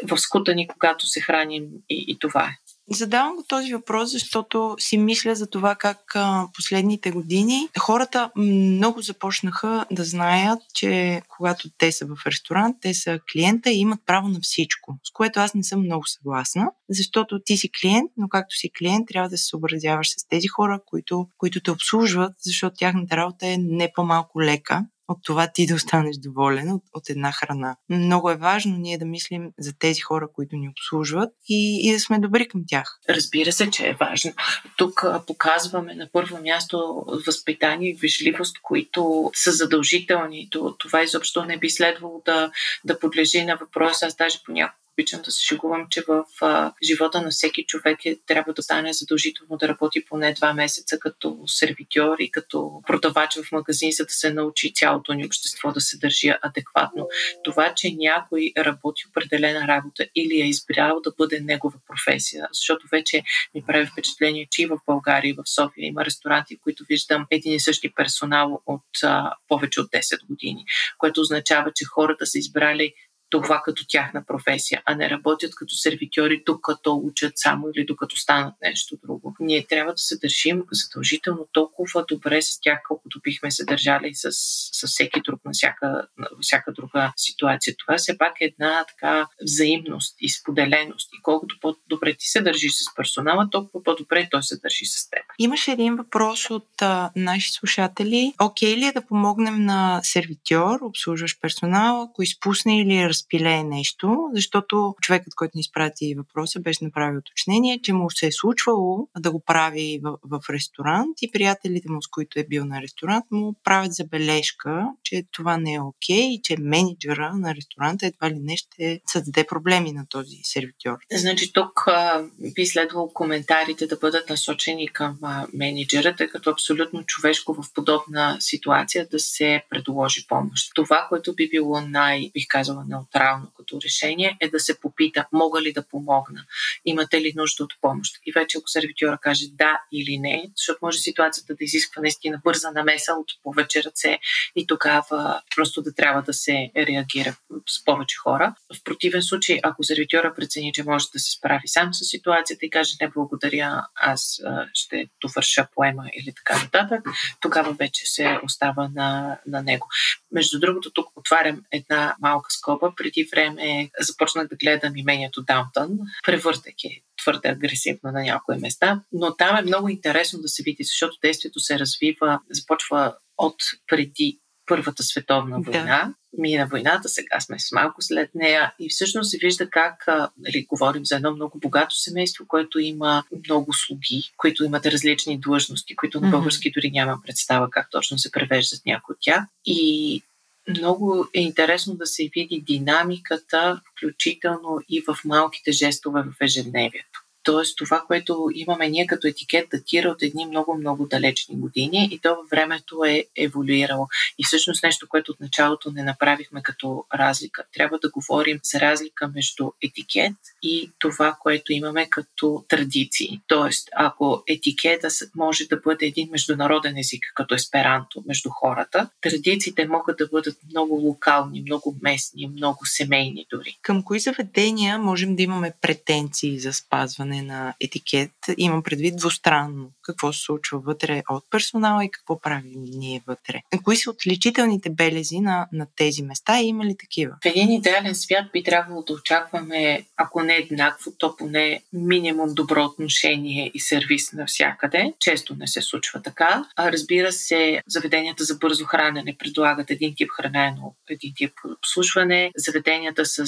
[0.04, 2.69] В скутани, когато се храним и, и това е.
[2.92, 6.16] Задавам го този въпрос, защото си мисля за това как
[6.54, 13.20] последните години хората много започнаха да знаят, че когато те са в ресторант, те са
[13.34, 17.58] клиента и имат право на всичко, с което аз не съм много съгласна, защото ти
[17.58, 21.62] си клиент, но както си клиент, трябва да се съобразяваш с тези хора, които, които
[21.62, 26.72] те обслужват, защото тяхната работа е не по-малко лека от това ти да останеш доволен
[26.72, 27.76] от, от една храна.
[27.90, 32.00] Много е важно ние да мислим за тези хора, които ни обслужват и, и да
[32.00, 33.00] сме добри към тях.
[33.10, 34.32] Разбира се, че е важно.
[34.78, 40.50] Тук показваме на първо място възпитание и вежливост, които са задължителни.
[40.78, 42.52] Това изобщо не би следвало да,
[42.86, 44.04] да подлежи на въпрос.
[44.04, 48.18] Аз даже понякога обичам да се шегувам, че в а, живота на всеки човек е,
[48.26, 53.52] трябва да стане задължително да работи поне два месеца като сервитьор и като продавач в
[53.52, 57.08] магазин, за да се научи цялото ни общество да се държи адекватно.
[57.44, 63.24] Това, че някой работи определена работа или е избрал да бъде негова професия, защото вече
[63.56, 67.26] ми прави впечатление, че и в България, и в София има ресторанти, в които виждам
[67.32, 70.66] един и същи персонал от а, повече от 10 години,
[70.98, 72.94] което означава, че хората са избрали
[73.30, 78.18] това като тяхна професия, а не работят като сервитьори тук, като учат само или докато
[78.18, 79.36] станат нещо друго.
[79.40, 84.30] Ние трябва да се държим задължително толкова добре с тях, колкото бихме се държали с,
[84.72, 87.76] с всеки друг на всяка, на всяка друга ситуация.
[87.78, 91.10] Това все пак е една така взаимност и споделеност.
[91.14, 95.24] И колкото по-добре ти се държиш с персонала, толкова по-добре той се държи с теб.
[95.40, 98.34] Имаше един въпрос от а, наши слушатели.
[98.42, 104.96] Окей ли е да помогнем на сервитьор, обслужващ персонал, ако изпусне или разпилее нещо, защото
[105.02, 109.40] човекът, който ни изпрати въпроса, беше направил уточнение, че му се е случвало да го
[109.40, 113.94] прави в, в ресторант и приятелите му, с които е бил на ресторант, му правят
[113.94, 118.58] забележка, че това не е окей okay, и че менеджера на ресторанта едва ли не
[118.58, 120.98] ще създаде проблеми на този сервитьор.
[121.14, 122.24] Значи тук а,
[122.56, 128.38] би следвало коментарите да бъдат насочени към а, менеджера, тъй като абсолютно човешко в подобна
[128.40, 130.72] ситуация да се предложи помощ.
[130.76, 132.86] Това, което би било най, бих казала,
[133.16, 136.46] неутрално като решение е да се попита, мога ли да помогна,
[136.86, 138.16] имате ли нужда от помощ.
[138.26, 142.72] И вече ако сервитьора каже да или не, защото може ситуацията да изисква наистина бърза
[142.72, 144.20] намеса от повече ръце
[144.56, 147.36] и тогава просто да трябва да се реагира
[147.70, 148.56] с повече хора.
[148.76, 152.70] В противен случай, ако сервитьора прецени, че може да се справи сам с ситуацията и
[152.70, 154.42] каже не благодаря, аз
[154.74, 157.06] ще довърша поема или така нататък,
[157.40, 159.88] тогава вече се остава на, на него.
[160.32, 167.02] Между другото, тук отварям една малка скоба преди време започнах да гледам имението Даунтън, превъртайки
[167.22, 171.60] твърде агресивно на някои места, но там е много интересно да се види, защото действието
[171.60, 173.56] се развива, започва от
[173.88, 174.40] преди
[174.70, 175.86] Първата световна война.
[175.86, 176.14] Да.
[176.38, 180.06] Мина войната, сега сме с малко след нея и всъщност се вижда как,
[180.38, 185.96] нали, говорим за едно много богато семейство, което има много слуги, които имат различни длъжности,
[185.96, 189.44] които на български дори нямам представа как точно се превеждат някои от тях.
[189.66, 190.22] И
[190.70, 197.24] много е интересно да се види динамиката, включително и в малките жестове в ежедневието.
[197.50, 202.36] Тоест това, което имаме ние като етикет, датира от едни много-много далечни години и то
[202.36, 204.08] във времето е еволюирало.
[204.40, 207.64] И всъщност нещо, което от началото не направихме като разлика.
[207.74, 210.34] Трябва да говорим за разлика между етикет
[210.64, 213.42] и това, което имаме като традиции.
[213.48, 220.18] Тоест, ако етикета може да бъде един международен език, като есперанто между хората, традициите могат
[220.18, 223.78] да бъдат много локални, много местни, много семейни дори.
[223.82, 229.92] Към кои заведения можем да имаме претенции за спазване на етикет, имам предвид двустранно.
[230.02, 233.62] Какво се случва вътре от персонала и какво правим ние вътре.
[233.84, 237.36] Кои са отличителните белези на, на тези места и има ли такива?
[237.44, 242.84] В един идеален свят би трябвало да очакваме, ако не еднакво, то поне минимум добро
[242.84, 245.14] отношение и сервис навсякъде.
[245.20, 246.66] Често не се случва така.
[246.76, 250.78] А разбира се, заведенията за бързо хранене предлагат един тип хранене,
[251.10, 252.52] един тип обслужване.
[252.58, 253.46] Заведенията с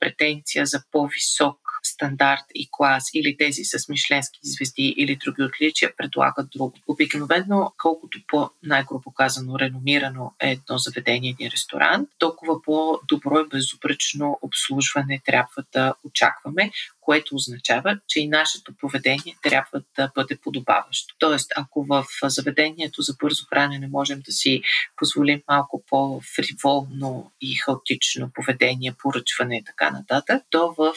[0.00, 1.58] претенция за по-висок
[1.88, 6.74] стандарт и клас или тези с мишленски звезди или други отличия предлагат друго.
[6.86, 14.38] Обикновено, колкото по най-грубо казано реномирано е едно заведение или ресторант, толкова по-добро и безупречно
[14.42, 16.70] обслужване трябва да очакваме,
[17.00, 21.14] което означава, че и нашето поведение трябва да бъде подобаващо.
[21.18, 24.62] Тоест, ако в заведението за бързо хранене можем да си
[24.96, 30.94] позволим малко по-фриволно и хаотично поведение, поръчване и така нататък, то в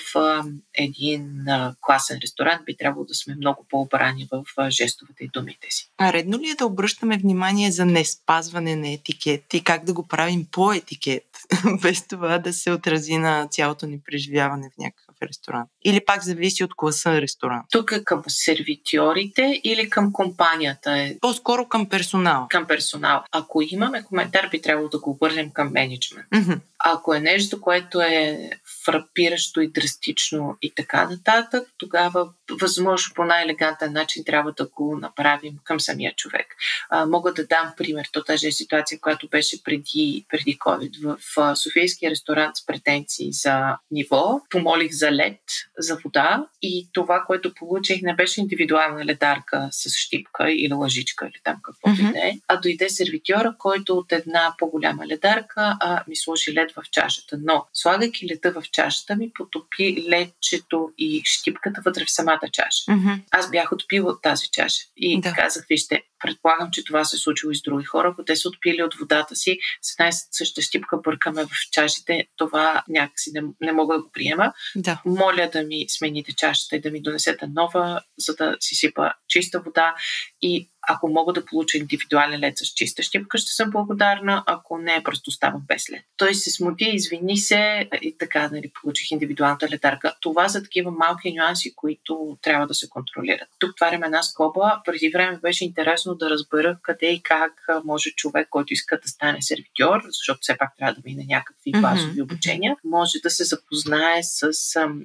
[0.84, 1.46] един
[1.82, 5.92] класен ресторант би трябвало да сме много по-обрани в жестовете и думите си.
[5.98, 9.94] А редно ли е да обръщаме внимание за не спазване на етикет и как да
[9.94, 11.24] го правим по етикет,
[11.82, 15.70] без това да се отрази на цялото ни преживяване в някакъв ресторант?
[15.86, 17.66] Или пак зависи от класа на ресторант?
[17.72, 20.98] Тук е към сервитьорите или към компанията?
[20.98, 21.18] Е...
[21.22, 22.48] По-скоро към персонал.
[22.50, 23.24] Към персонал.
[23.32, 26.28] Ако имаме коментар, би трябвало да го обърнем към менеджмент.
[26.34, 26.60] Mm-hmm.
[26.80, 28.50] Ако е нещо, което е
[28.86, 32.30] фрапиращо и драстично и така нататък, тогава
[32.62, 36.56] възможно по най-елегантен начин трябва да го направим към самия човек.
[36.90, 38.06] А, мога да дам пример.
[38.12, 41.18] То тази е ситуация, която беше преди, преди COVID.
[41.18, 45.42] В Софийския ресторант с претенции за ниво помолих за лед,
[45.82, 51.42] за вода и това, което получих, не беше индивидуална ледарка с щипка или лъжичка или
[51.44, 52.10] там каквото mm-hmm.
[52.10, 56.72] и да е, а дойде сервитьора, който от една по-голяма ледарка а, ми сложи лед
[56.72, 57.38] в чашата.
[57.44, 62.92] Но, слагайки леда в чашата, ми потопи ледчето и щипката вътре в самата чаша.
[62.92, 63.22] Mm-hmm.
[63.32, 65.34] Аз бях отпила от тази чаша и да.
[65.34, 68.10] казах, вижте, предполагам, че това се е случило и с други хора.
[68.12, 72.84] Ако те са отпили от водата си, с една съща щипка бъркаме в чашите, това
[72.90, 74.54] някакси не, не мога да го приема.
[74.76, 75.02] Да.
[75.06, 79.60] Моля да ми смените чашата и да ми донесете нова, за да си сипа чиста
[79.60, 79.96] вода
[80.42, 84.44] и ако мога да получа индивидуален лед с чиста щипка, ще съм благодарна.
[84.48, 86.02] Ако не, просто оставам без лед.
[86.18, 90.16] Той се смути, извини се и така, нали, получих индивидуалната летарка.
[90.22, 93.48] Това са такива малки нюанси, които трябва да се контролират.
[93.60, 94.82] Тук тварям една скоба.
[94.86, 97.54] Преди време беше интересно да разбера къде и как
[97.86, 102.12] може човек, който иска да стане сервитьор, защото все пак трябва да мине някакви базови
[102.12, 102.24] mm-hmm.
[102.24, 104.52] обучения, може да се запознае с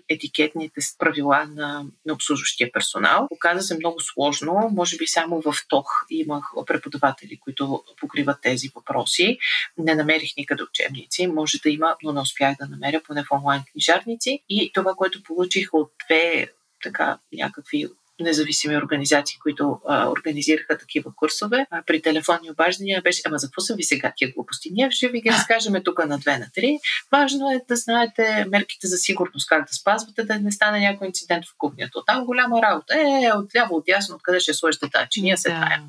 [0.09, 3.29] етикетните правила на, на обслужващия персонал.
[3.31, 4.71] Оказа се много сложно.
[4.73, 9.39] Може би само в ТОХ имах преподаватели, които покриват тези въпроси.
[9.79, 11.27] Не намерих никъде учебници.
[11.27, 14.43] Може да има, но не успях да намеря поне в онлайн книжарници.
[14.49, 16.53] И това, което получих от две
[16.83, 17.87] така някакви
[18.21, 21.67] независими организации, които а, организираха такива курсове.
[21.71, 24.71] А, при телефонни обаждания беше, ама за какво са ви сега тия глупости?
[24.73, 26.79] Ние ще ви ги разкажем тук на две на три.
[27.13, 31.45] Важно е да знаете мерките за сигурност, как да спазвате, да не стане някой инцидент
[31.45, 32.01] в кухнята.
[32.07, 32.95] Там голяма работа.
[32.95, 35.83] Е, отляво, от ясно, откъде ще сложите тази чиния, се тая.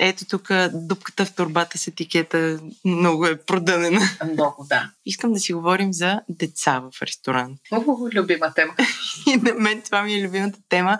[0.00, 4.00] Ето тук дупката в турбата с етикета много е продънена.
[4.32, 4.90] Много, да.
[5.06, 7.58] Искам да си говорим за деца в ресторант.
[7.72, 8.74] О, любима тема.
[9.26, 10.98] И на мен това ми е любимата тема.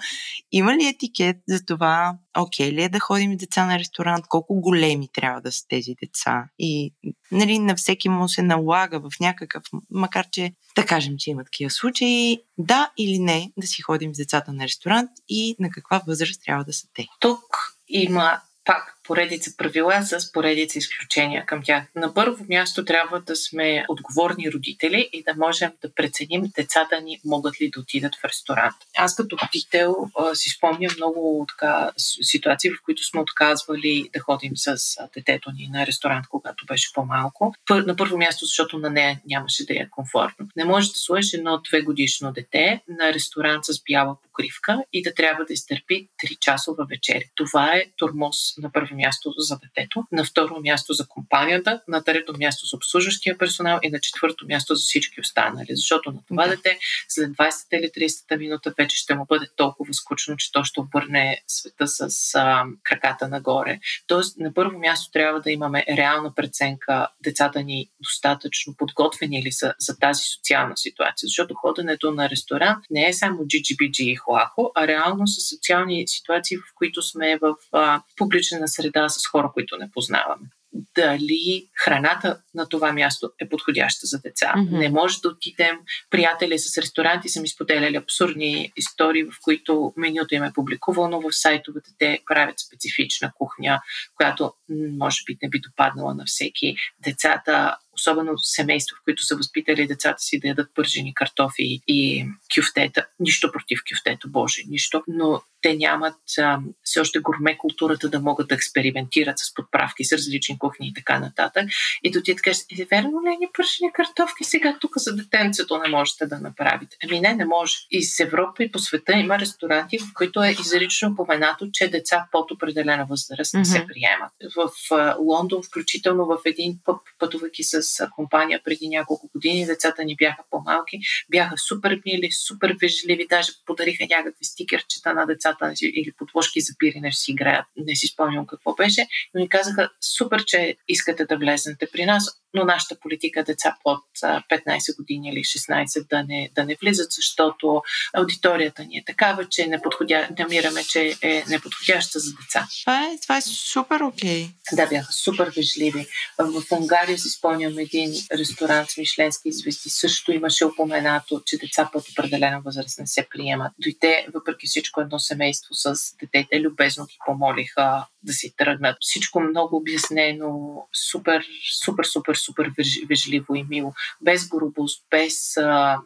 [0.52, 5.08] Има ли етикет за това, окей ли е да ходим деца на ресторант, колко големи
[5.12, 6.44] трябва да са тези деца?
[6.58, 6.94] И
[7.32, 11.70] нали, на всеки му се налага в някакъв, макар че да кажем, че има такива
[11.70, 16.42] случаи, да или не да си ходим с децата на ресторант и на каква възраст
[16.44, 17.06] трябва да са те.
[17.20, 17.56] Тук
[17.88, 21.84] има пак поредица правила с поредица изключения към тях.
[21.96, 27.20] На първо място трябва да сме отговорни родители и да можем да преценим децата ни
[27.24, 28.74] могат ли да отидат в ресторант.
[28.96, 29.96] Аз като родител
[30.34, 31.90] си спомням много така,
[32.22, 34.76] ситуации, в които сме отказвали да ходим с
[35.14, 37.54] детето ни на ресторант, когато беше по-малко.
[37.70, 40.48] На първо място, защото на нея нямаше да е комфортно.
[40.56, 45.14] Не може да сложиш едно две годишно дете на ресторант с бяла покривка и да
[45.14, 47.24] трябва да изтърпи 3 часова вечеря.
[47.34, 52.32] Това е тормоз на първо място за детето, на второ място за компанията, на трето
[52.38, 55.66] място за обслужващия персонал и на четвърто място за всички останали.
[55.70, 56.50] Защото на това да.
[56.50, 56.78] дете
[57.08, 61.42] след 20 или 30 минута вече ще му бъде толкова скучно, че то ще обърне
[61.46, 63.80] света с а, краката нагоре.
[64.06, 69.74] Тоест, на първо място трябва да имаме реална преценка децата ни достатъчно подготвени ли са
[69.78, 71.26] за тази социална ситуация.
[71.26, 76.56] Защото ходенето на ресторант не е само GGBG и хуахо, а реално са социални ситуации,
[76.56, 80.48] в които сме в а, публична среда с хора, които не познаваме.
[80.94, 84.54] Дали храната на това място е подходяща за деца.
[84.56, 84.78] Mm-hmm.
[84.78, 85.78] Не може да отидем
[86.10, 91.32] приятели с ресторанти, са ми споделяли абсурдни истории, в които менюто им е публикувано в
[91.32, 91.90] сайтовете.
[91.98, 93.80] Те правят специфична кухня,
[94.14, 94.52] която
[94.98, 96.76] може би не би допаднала на всеки.
[97.04, 102.26] Децата особено семейства, в които са възпитали децата си да ядат пържени картофи и
[102.56, 103.06] кюфтета.
[103.20, 105.02] Нищо против кюфтето, Боже, нищо.
[105.08, 110.12] Но те нямат а, все още гурме културата да могат да експериментират с подправки, с
[110.12, 111.68] различни кухни и така нататък.
[112.02, 115.88] И до ти така, е, верно ли ни пържени картофки сега тук за детенцето не
[115.88, 116.96] можете да направите?
[117.04, 117.74] Ами не, не може.
[117.90, 122.26] И с Европа и по света има ресторанти, в които е изрично упоменато, че деца
[122.32, 123.64] под определена възраст не mm-hmm.
[123.64, 124.32] се приемат.
[124.56, 127.82] В а, Лондон, включително в един път, пътувайки с
[128.16, 130.98] компания преди няколко години, децата ни бяха по-малки,
[131.30, 137.12] бяха супер мили, супер вежливи, даже подариха някакви стикерчета на децата или подложки за пирене
[137.12, 137.66] си играят.
[137.76, 142.43] Не си спомням какво беше, но ни казаха супер, че искате да влезнете при нас
[142.54, 147.12] но нашата политика е деца под 15 години или 16 да не, да не влизат,
[147.12, 147.82] защото
[148.12, 152.66] аудиторията ни е такава, че не подходя, намираме, че е неподходяща за деца.
[152.82, 154.44] Това е, това е супер окей.
[154.46, 154.76] Okay.
[154.76, 156.06] Да, бяха супер вежливи.
[156.38, 159.90] В Унгария си спомням един ресторант с мишленски звезди.
[159.90, 163.72] Също имаше упоменато, че деца под определена възраст не се приемат.
[163.78, 168.96] Дойде, въпреки всичко, едно семейство с детете, любезно ги помолиха да си тръгнат.
[169.00, 171.44] Всичко много обяснено, супер,
[171.84, 172.70] супер, супер, супер
[173.08, 175.98] вежливо и мило, без грубост, без а,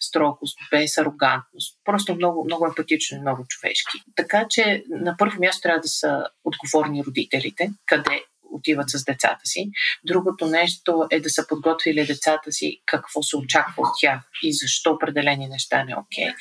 [0.00, 1.78] строгост, без арогантност.
[1.84, 3.98] Просто много, много емпатично и много човешки.
[4.16, 8.24] Така че на първо място трябва да са отговорни родителите, къде
[8.56, 9.70] отиват с децата си.
[10.04, 14.90] Другото нещо е да са подготвили децата си какво се очаква от тях и защо
[14.90, 16.24] определени неща не е окей.
[16.24, 16.34] Okay.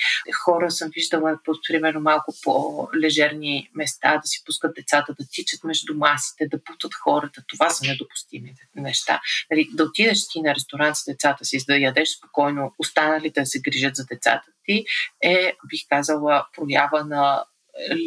[0.43, 1.39] Хора съм виждала,
[1.70, 7.43] примерно, малко по-лежерни места да си пускат децата да тичат между масите, да путат хората.
[7.47, 9.20] Това са недопустими неща.
[9.51, 13.59] Нали, да отидеш ти на ресторант с децата си, да ядеш спокойно, останалите да се
[13.59, 14.86] грижат за децата ти,
[15.22, 17.45] е, бих казала, проява на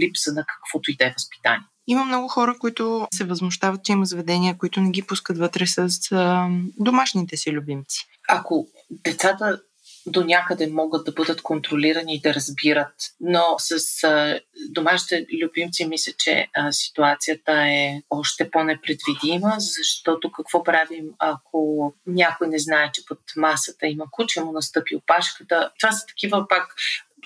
[0.02, 1.66] липса на каквото и да е възпитание.
[1.90, 5.88] Има много хора, които се възмущават, че има заведения, които не ги пускат вътре с
[6.12, 8.06] а, домашните си любимци.
[8.28, 9.60] Ако децата
[10.06, 12.94] до някъде могат да бъдат контролирани и да разбират.
[13.20, 21.04] Но с а, домашните любимци мисля, че а, ситуацията е още по-непредвидима, защото какво правим,
[21.18, 25.70] ако някой не знае, че под масата има куче, му настъпи опашката.
[25.80, 26.74] Това са такива пак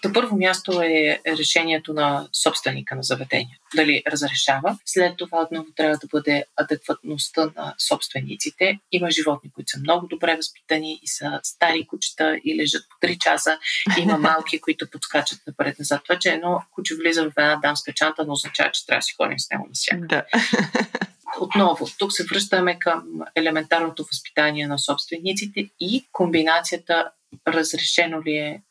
[0.04, 3.58] на първо място е решението на собственика на заведение.
[3.76, 4.78] Дали разрешава.
[4.84, 8.78] След това отново трябва да бъде адекватността на собствениците.
[8.92, 13.18] Има животни, които са много добре възпитани и са стари кучета и лежат по 3
[13.18, 13.58] часа.
[13.98, 16.00] Има малки, които подскачат напред-назад.
[16.04, 19.14] Това, че едно куче влиза в една дамска чанта, не означава, че трябва да си
[19.16, 20.24] ходим с него на Да.
[21.40, 27.10] Отново, тук се връщаме към елементарното възпитание на собствениците и комбинацията
[27.48, 28.62] разрешено ли е,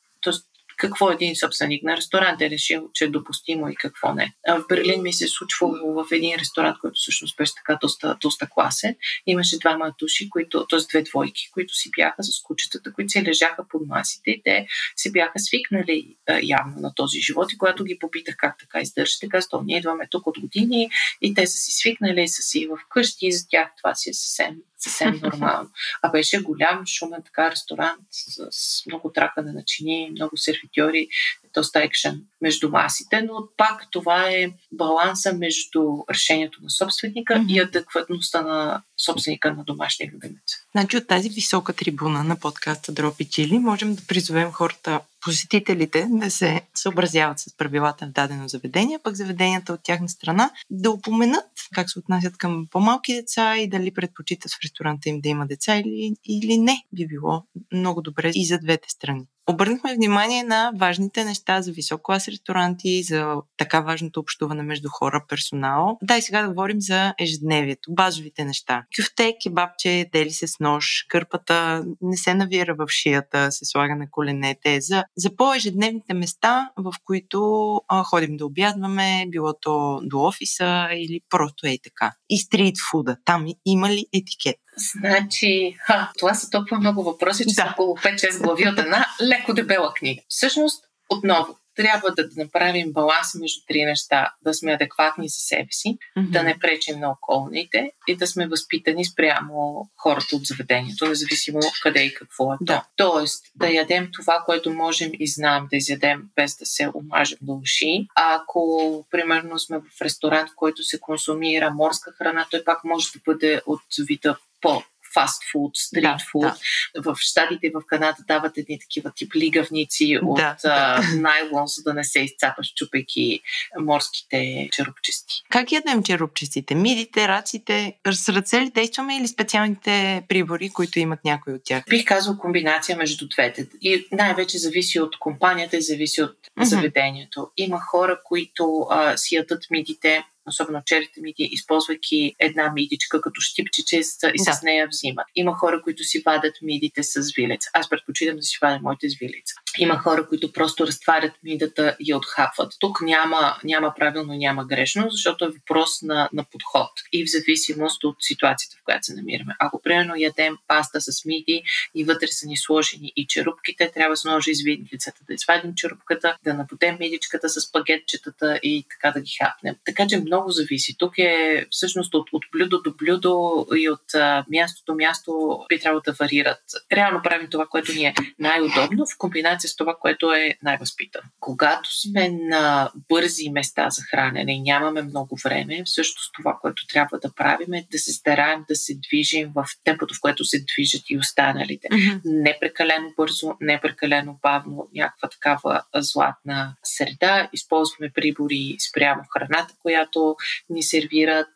[0.82, 4.34] какво един собственик на ресторант е решил, че е допустимо и какво не.
[4.48, 8.48] В Берлин ми се е случвало в един ресторант, който всъщност беше така доста, доста
[8.50, 8.96] класен.
[9.28, 10.80] Имаше двама души, които, т.е.
[10.90, 15.12] две двойки, които си бяха с кучетата, които се лежаха под масите и те се
[15.12, 19.50] бяха свикнали а, явно на този живот и когато ги попитах как така издържате, казах,
[19.64, 20.90] ние идваме тук от години
[21.22, 24.14] и те са си свикнали, са си в къщи и за тях това си е
[24.14, 25.70] съвсем съвсем нормално.
[26.02, 28.08] А беше голям, шумен така ресторант
[28.52, 30.38] с много тракане на чини, много
[30.72, 31.08] сервитьори,
[31.54, 37.52] доста екшен между масите, но пак това е баланса между решението на собственика mm-hmm.
[37.52, 40.44] и адекватността на собственика на домашния любимец.
[40.72, 46.32] Значи от тази висока трибуна на подкаста Дропи Чили можем да призовем хората, посетителите да
[46.32, 51.46] се съобразяват с правилата в дадено заведение, пък заведенията от тяхна страна да упоменат
[51.76, 55.76] как се отнасят към по-малки деца и дали предпочитат в ресторанта им да има деца
[55.76, 56.84] или, или не.
[56.94, 57.44] Би било
[57.74, 59.26] много добре и за двете страни.
[59.50, 65.26] Обърнахме внимание на важните неща за висок клас ресторанти, за така важното общуване между хора,
[65.30, 65.98] персонал.
[66.04, 68.84] Дай сега да говорим за ежедневието, базовите неща.
[68.98, 74.10] Кюфте, кебабче, дели се с нож, кърпата не се навира в шията, се слага на
[74.12, 74.82] коленете.
[74.82, 77.42] За, за по-ежедневните места, в които
[77.88, 82.14] а, ходим да обядваме, било то до офиса или просто е така.
[82.30, 83.18] И стрит фуда.
[83.26, 84.56] Там има ли етикет?
[84.96, 87.62] Значи, ха, това са толкова много въпроси, че да.
[87.62, 90.22] са около 5-6 глави от една леко дебела книга.
[90.30, 94.34] Всъщност, отново, трябва да направим баланс между три неща.
[94.42, 96.30] Да сме адекватни за себе си, mm-hmm.
[96.30, 102.04] да не пречим на околните и да сме възпитани спрямо хората от заведението, независимо къде
[102.04, 102.84] и какво е да.
[102.98, 103.12] то.
[103.14, 107.54] Тоест, да ядем това, което можем и знаем да изядем, без да се омажем до
[107.54, 108.08] уши.
[108.16, 113.08] А ако, примерно, сме в ресторант, в който се консумира морска храна, той пак може
[113.12, 114.84] да бъде от вида по
[115.14, 116.42] фастфуд, стритфуд.
[116.42, 116.56] Да,
[116.96, 117.14] да.
[117.14, 121.02] В Штатите в Канада дават едни такива тип лигавници от да, да.
[121.16, 123.42] найлон, за да не се изцапаш, чупайки
[123.80, 125.34] морските черупчести.
[125.50, 126.76] Как ядем черупчестите?
[126.76, 127.94] Мидите, раците?
[128.12, 131.84] С ръце ли действаме или специалните прибори, които имат някой от тях?
[131.90, 133.68] Бих казал комбинация между двете.
[133.82, 136.64] И най-вече зависи от компанията и зависи от mm-hmm.
[136.64, 137.52] заведението.
[137.58, 143.96] Има хора, които а, си ядат мидите особено черите миди, използвайки една мидичка като щипчиче
[143.98, 144.54] и да.
[144.54, 145.26] с нея взимат.
[145.36, 147.66] Има хора, които си вадят мидите с вилец.
[147.74, 149.54] Аз предпочитам да си вадя моите с вилец.
[149.78, 152.74] Има хора, които просто разтварят мидата и отхапват.
[152.80, 158.04] Тук няма, няма правилно, няма грешно, защото е въпрос на, на подход и в зависимост
[158.04, 159.56] от ситуацията, в която се намираме.
[159.60, 161.64] Ако примерно ядем паста с миди
[161.96, 166.54] и вътре са ни сложени и черупките, трябва с ножа извидницата да извадим черупката, да
[166.54, 169.76] напотем мидичката с пагетчетата и така да ги хапнем.
[169.86, 170.96] Така че много зависи.
[170.98, 175.80] Тук е всъщност от, от блюдо до блюдо и от а, място до място би
[175.80, 176.62] трябвало да варират.
[176.92, 181.30] Реално правим това, което ни е най-удобно в комбинация с това, което е най-възпитано.
[181.40, 187.20] Когато сме на бързи места за хранене и нямаме много време, всъщност това, което трябва
[187.20, 191.02] да правим е да се стараем да се движим в темпото, в което се движат
[191.10, 191.88] и останалите.
[191.88, 192.22] Mm-hmm.
[192.26, 197.50] Не прекалено бързо, не прекалено бавно, някаква такава златна среда.
[197.54, 200.36] Използваме прибори спрямо храната, която
[200.70, 201.48] ни сервират.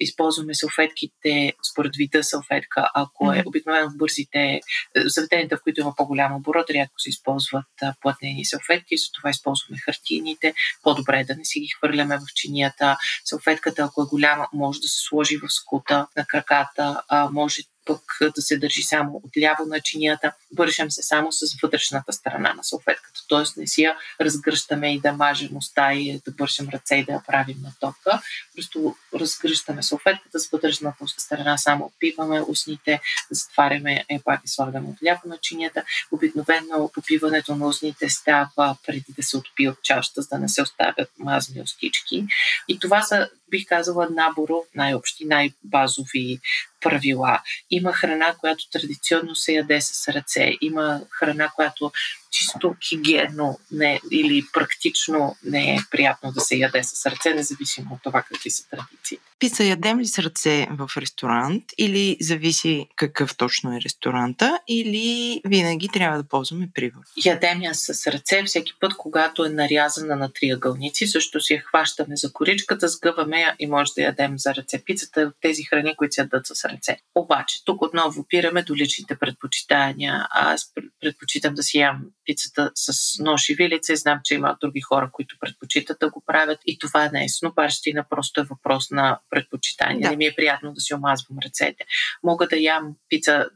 [0.00, 4.60] Използваме салфетките според вида салфетка, ако е обикновено в бързите е,
[4.94, 7.10] заведенията, в които има по-голям оборот, рядко се
[7.46, 10.54] използват платнени салфетки, затова използваме хартийните.
[10.82, 12.96] По-добре е да не си ги хвърляме в чинията.
[13.24, 18.02] Салфетката, ако е голяма, може да се сложи в скута на краката, може пък
[18.36, 20.32] да се държи само отляво на чинията.
[20.52, 23.60] Бършем се само с вътрешната страна на салфетката, т.е.
[23.60, 27.22] не си я разгръщаме и да мажем уста и да бършем ръце и да я
[27.26, 28.22] правим на тока.
[28.56, 35.20] Просто разгръщаме салфетката с вътрешната страна, само опиваме устните, затваряме и пак и слагаме отляво
[35.26, 35.84] на чинията.
[36.12, 40.62] Обикновено попиването на устните става преди да се отпи от чашата, за да не се
[40.62, 42.26] оставят мазни устички.
[42.68, 46.40] И това са бих казала, наборо най-общи, най-базови
[46.80, 47.42] правила.
[47.70, 50.52] Има храна, която традиционно се яде с ръце.
[50.60, 51.92] Има храна, която
[52.36, 58.02] чисто хигиенно не, или практично не е приятно да се яде с ръце, независимо от
[58.02, 59.24] това какви са традициите.
[59.38, 65.88] Пица ядем ли с ръце в ресторант или зависи какъв точно е ресторанта или винаги
[65.88, 67.00] трябва да ползваме прибор?
[67.24, 71.06] Ядем я с ръце всеки път, когато е нарязана на триъгълници.
[71.06, 74.82] Също си я хващаме за коричката, сгъваме я и може да ядем за ръце.
[74.84, 76.96] Пицата е от тези храни, които се ядат с ръце.
[77.14, 80.26] Обаче, тук отново опираме до личните предпочитания.
[80.30, 85.10] Аз предпочитам да си ям пицата с нож и вилица знам, че има други хора,
[85.12, 90.00] които предпочитат да го правят и това не е снопарщина, просто е въпрос на предпочитание.
[90.00, 90.10] Да.
[90.10, 91.84] Не ми е приятно да си омазвам ръцете.
[92.22, 93.48] Мога да ям пица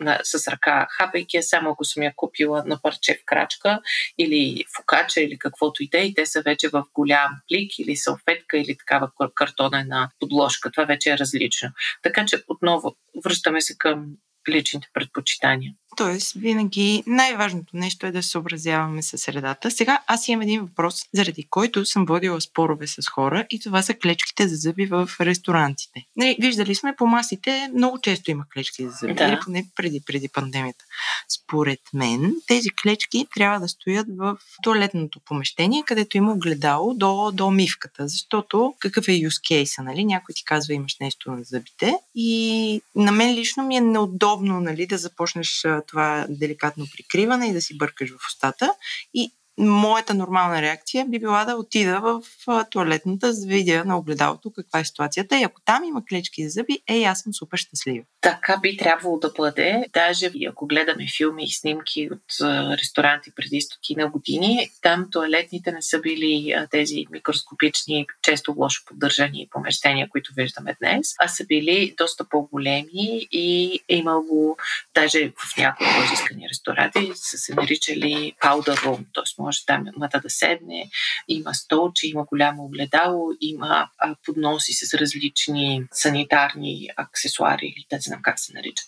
[0.00, 3.80] на, с ръка, хапайки я, само ако съм я купила на парче в крачка
[4.18, 8.58] или фокача или каквото и да, и те са вече в голям плик или салфетка
[8.58, 10.70] или такава картонена подложка.
[10.70, 11.70] Това вече е различно.
[12.02, 14.06] Така че отново връщаме се към
[14.48, 15.72] личните предпочитания.
[15.98, 19.70] Тоест, винаги най-важното нещо е да се съобразяваме с средата.
[19.70, 23.94] Сега аз имам един въпрос, заради който съм водила спорове с хора и това са
[23.94, 26.06] клечките за зъби в ресторантите.
[26.16, 29.24] Нали, виждали сме по масите, много често има клечки за зъби, да.
[29.24, 30.84] или поне преди, преди пандемията.
[31.28, 37.50] Според мен, тези клечки трябва да стоят в туалетното помещение, където има огледало до, до
[37.50, 40.04] мивката, защото какъв е use case, нали?
[40.04, 44.86] Някой ти казва, имаш нещо на зъбите и на мен лично ми е неудобно, нали,
[44.86, 48.74] да започнеш това деликатно прикриване и да си бъркаш в устата.
[49.14, 52.22] И моята нормална реакция би била да отида в
[52.70, 55.38] туалетната, за да видя на огледалото каква е ситуацията.
[55.38, 58.04] И ако там има клечки за зъби, ей, аз съм супер щастлива.
[58.20, 59.84] Така би трябвало да бъде.
[59.92, 66.00] Даже ако гледаме филми и снимки от ресторанти преди стотина години, там туалетните не са
[66.00, 73.28] били тези микроскопични, често лошо поддържани помещения, които виждаме днес, а са били доста по-големи
[73.32, 74.56] и е имало,
[74.94, 80.30] даже в някои изискани ресторанти, са се наричали powder room, т.е може там мата да
[80.30, 80.90] седне,
[81.28, 88.20] има столче, има голямо огледало, има а, подноси с различни санитарни аксесуари или да знам
[88.22, 88.86] как се наричат,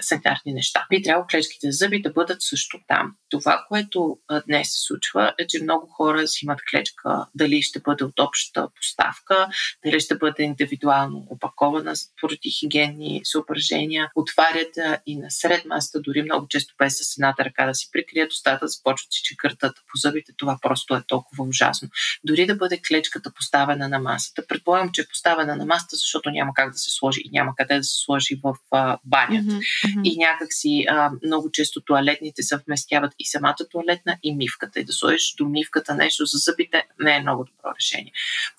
[0.00, 0.86] санитарни неща.
[0.90, 3.14] Би трябвало клечките зъби да бъдат също там.
[3.30, 7.80] Това, което а, днес се случва е, че много хора си имат клечка, дали ще
[7.80, 9.48] бъде от общата поставка,
[9.84, 14.74] дали ще бъде индивидуално опакована поради хигиенни съображения, отварят
[15.06, 19.12] и насред масата, дори много често без с едната ръка да си прикрият устата, започват
[19.12, 21.88] си чекъртат по зъбите, това просто е толкова ужасно.
[22.24, 24.46] Дори да бъде клечката поставена на масата.
[24.46, 27.76] Предполагам, че е поставена на масата, защото няма как да се сложи и няма къде
[27.76, 29.52] да се сложи в а, банята.
[29.52, 30.02] Mm-hmm.
[30.04, 34.80] И някакси а, много често туалетните съвместяват и самата туалетна, и мивката.
[34.80, 38.12] И да сложиш до мивката нещо за зъбите не е много добро решение.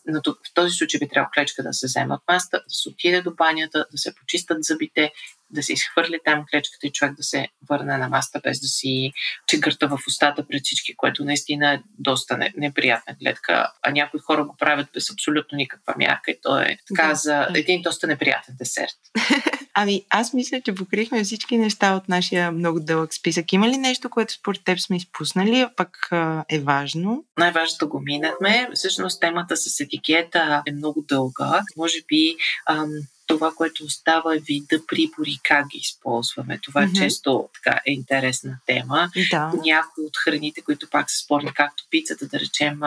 [0.07, 3.21] Но в този случай би трябвало клечка да се вземе от масата, да се отиде
[3.21, 5.11] до банята, да се почистят зъбите
[5.53, 9.11] да се изхвърли там клечката и човек да се върне на маста без да си
[9.47, 13.71] чегърта в устата пред всички, което наистина е доста неприятна гледка.
[13.81, 17.15] А някои хора го правят без абсолютно никаква мярка и то е така да.
[17.15, 18.97] за един доста неприятен десерт.
[19.73, 23.53] Ами, аз мисля, че покрихме всички неща от нашия много дълъг списък.
[23.53, 26.09] Има ли нещо, което според теб сме изпуснали, а пък
[26.49, 27.25] е важно?
[27.37, 28.69] Най-важното го минахме.
[28.73, 31.61] Всъщност темата с етикета е много дълга.
[31.77, 32.35] Може би
[32.69, 32.89] ам,
[33.27, 36.59] това, което остава е вида прибори, как ги използваме.
[36.63, 36.97] Това mm-hmm.
[36.97, 39.09] често така е интересна тема.
[39.31, 39.51] Да.
[39.65, 42.79] Някои от храните, които пак са спорни, както пицата, да речем,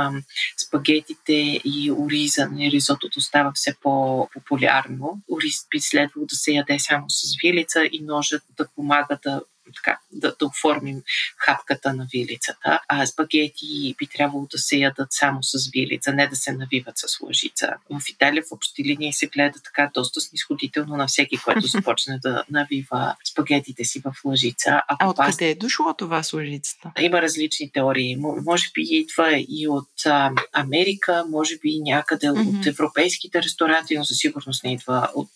[0.66, 5.20] спагетите и ориза, ризотото става все по-популярно.
[5.30, 9.42] Ориз би следвало да се яде само с вилица и ножът да помага да
[9.74, 11.02] така, да, да оформим
[11.38, 12.80] хапката на вилицата.
[12.88, 17.20] А спагети би трябвало да се ядат само с вилица, не да се навиват с
[17.20, 17.74] лъжица.
[17.90, 22.44] В Италия в общи линии се гледа така доста снисходително на всеки, който започне да
[22.50, 24.70] навива спагетите си в лъжица.
[24.88, 25.42] А, а откъде паст...
[25.42, 26.92] е дошло това с лъжицата?
[27.00, 28.16] Има различни теории.
[28.46, 32.60] Може би идва и от а, Америка, може би някъде mm-hmm.
[32.60, 35.28] от европейските ресторанти, но със сигурност не идва от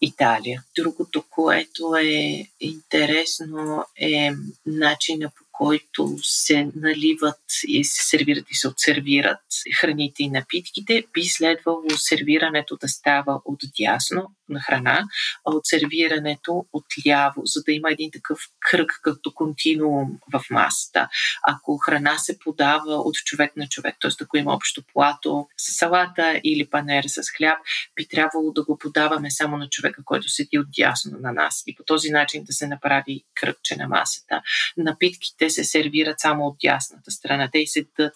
[0.00, 0.62] Италия.
[0.76, 3.69] Другото, което е интересно
[4.00, 4.30] е
[4.66, 9.40] начина по който се наливат и се сервират и се отсервират
[9.80, 15.04] храните и напитките, би следвало сервирането да става от дясно на храна,
[15.46, 21.08] а от сервирането от ляво, за да има един такъв кръг като континуум в масата.
[21.42, 24.10] Ако храна се подава от човек на човек, т.е.
[24.20, 27.58] ако има общо плато с салата или панер с хляб,
[27.96, 31.74] би трябвало да го подаваме само на човека, който седи от дясно на нас и
[31.74, 34.42] по този начин да се направи кръгче на масата.
[34.76, 37.48] Напитките се сервират само от дясната страна.
[37.52, 38.14] Те и седат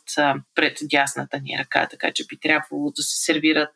[0.54, 3.74] пред дясната ни ръка, така че би трябвало да се сервират,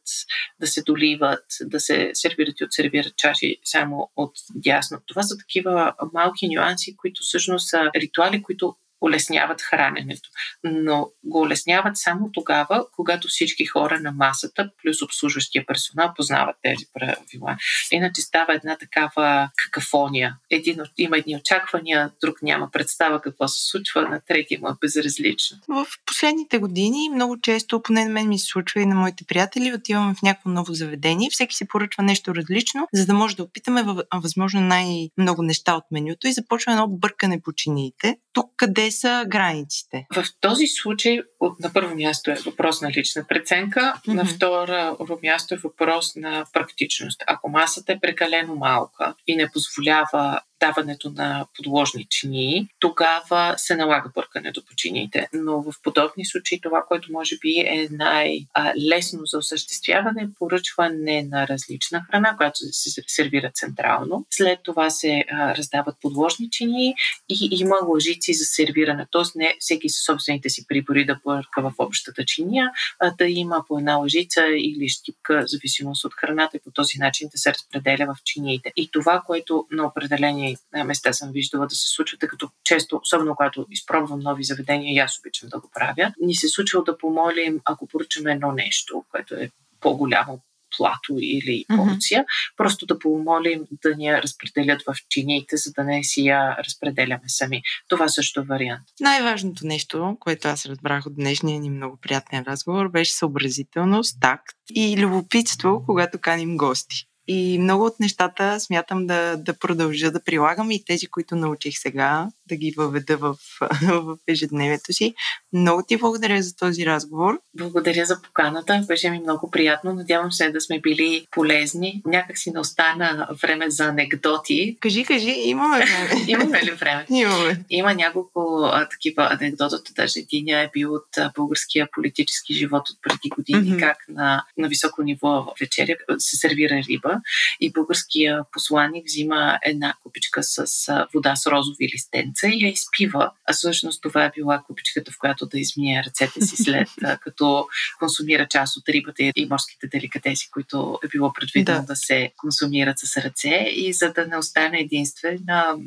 [0.60, 4.98] да се доливат, да се сервират и отсервират чаши само от дясно.
[5.06, 10.28] Това са такива малки нюанси, които всъщност са ритуали, които улесняват храненето.
[10.64, 16.84] Но го улесняват само тогава, когато всички хора на масата, плюс обслужващия персонал, познават тези
[16.94, 17.56] правила.
[17.92, 20.36] Иначе става една такава какафония.
[20.50, 25.56] Един, има едни очаквания, друг няма представа какво се случва, на трети има безразлично.
[25.68, 29.74] В последните години много често, поне на мен ми се случва и на моите приятели,
[29.74, 33.84] отиваме в някакво ново заведение, всеки си поръчва нещо различно, за да може да опитаме
[34.14, 38.18] възможно най-много неща от менюто и започва едно бъркане по чиниите.
[38.38, 40.06] Тук къде са границите?
[40.14, 41.20] В този случай
[41.60, 44.14] на първо място е въпрос на лична преценка, mm-hmm.
[44.14, 47.24] на второ място е въпрос на практичност.
[47.26, 54.10] Ако масата е прекалено малка и не позволява даването на подложни чинии, тогава се налага
[54.14, 55.28] бъркането по чиниите.
[55.32, 61.48] Но в подобни случаи това, което може би е най-лесно за осъществяване, е поръчване на
[61.48, 64.26] различна храна, която се сервира централно.
[64.30, 66.94] След това се раздават подложни чинии
[67.28, 69.06] и има лъжици за сервиране.
[69.10, 73.64] Тоест не всеки със собствените си прибори да бърка в общата чиния, а да има
[73.68, 78.14] по една лъжица или щипка, зависимост от храната и по този начин да се разпределя
[78.14, 78.72] в чиниите.
[78.76, 80.47] И това, което на определени
[80.84, 84.98] места съм виждала да се случва, тъй като често, особено когато изпробвам нови заведения, и
[84.98, 89.34] аз обичам да го правя, ни се случва да помолим, ако поръчаме едно нещо, което
[89.34, 90.40] е по-голямо
[90.76, 92.56] плато или порция, mm-hmm.
[92.56, 97.22] просто да помолим да ни я разпределят в чиниите, за да не си я разпределяме
[97.26, 97.62] сами.
[97.88, 98.82] Това също е вариант.
[99.00, 104.96] Най-важното нещо, което аз разбрах от днешния ни много приятен разговор, беше съобразителност, такт и
[104.98, 107.04] любопитство, когато каним гости.
[107.30, 112.28] И много от нещата смятам да, да продължа да прилагам и тези, които научих сега,
[112.46, 113.36] да ги въведа в,
[113.82, 115.14] в ежедневието си.
[115.52, 117.40] Много ти благодаря за този разговор.
[117.56, 118.84] Благодаря за поканата.
[118.88, 119.92] Беше ми много приятно.
[119.92, 122.02] Надявам се да сме били полезни.
[122.06, 124.76] Някак си не остана време за анекдоти.
[124.80, 126.24] Кажи, кажи, имаме време.
[126.28, 127.06] имаме ли време?
[127.10, 127.64] Имаме.
[127.70, 129.92] Има няколко а, такива анекдоти.
[129.96, 133.80] Даже един е бил от а, българския политически живот от преди години, mm-hmm.
[133.80, 137.17] как на, на високо ниво вечеря се сервира риба
[137.60, 143.30] И българския посланник взима една купичка с вода с розови листенца и я изпива.
[143.48, 146.88] А всъщност това е била купичката, в която да измие ръцете си след
[147.20, 147.66] като
[147.98, 152.98] консумира част от рибата и морските деликатеси, които е било предвидено да, да се консумират
[152.98, 155.38] с ръце и за да не остане единствен,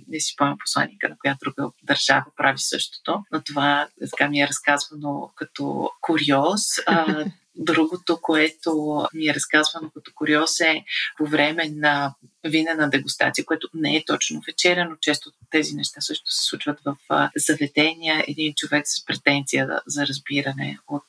[0.07, 3.23] не си спомням посланника, на която друга държава прави същото.
[3.31, 6.61] Но това така ми е разказвано като куриоз.
[7.63, 10.83] Другото, което ми е разказвано като куриоз е
[11.17, 16.31] по време на винена дегустация, което не е точно вечеря, но често тези неща също
[16.31, 16.97] се случват в
[17.35, 18.25] заведения.
[18.27, 21.07] Един човек с претенция за разбиране от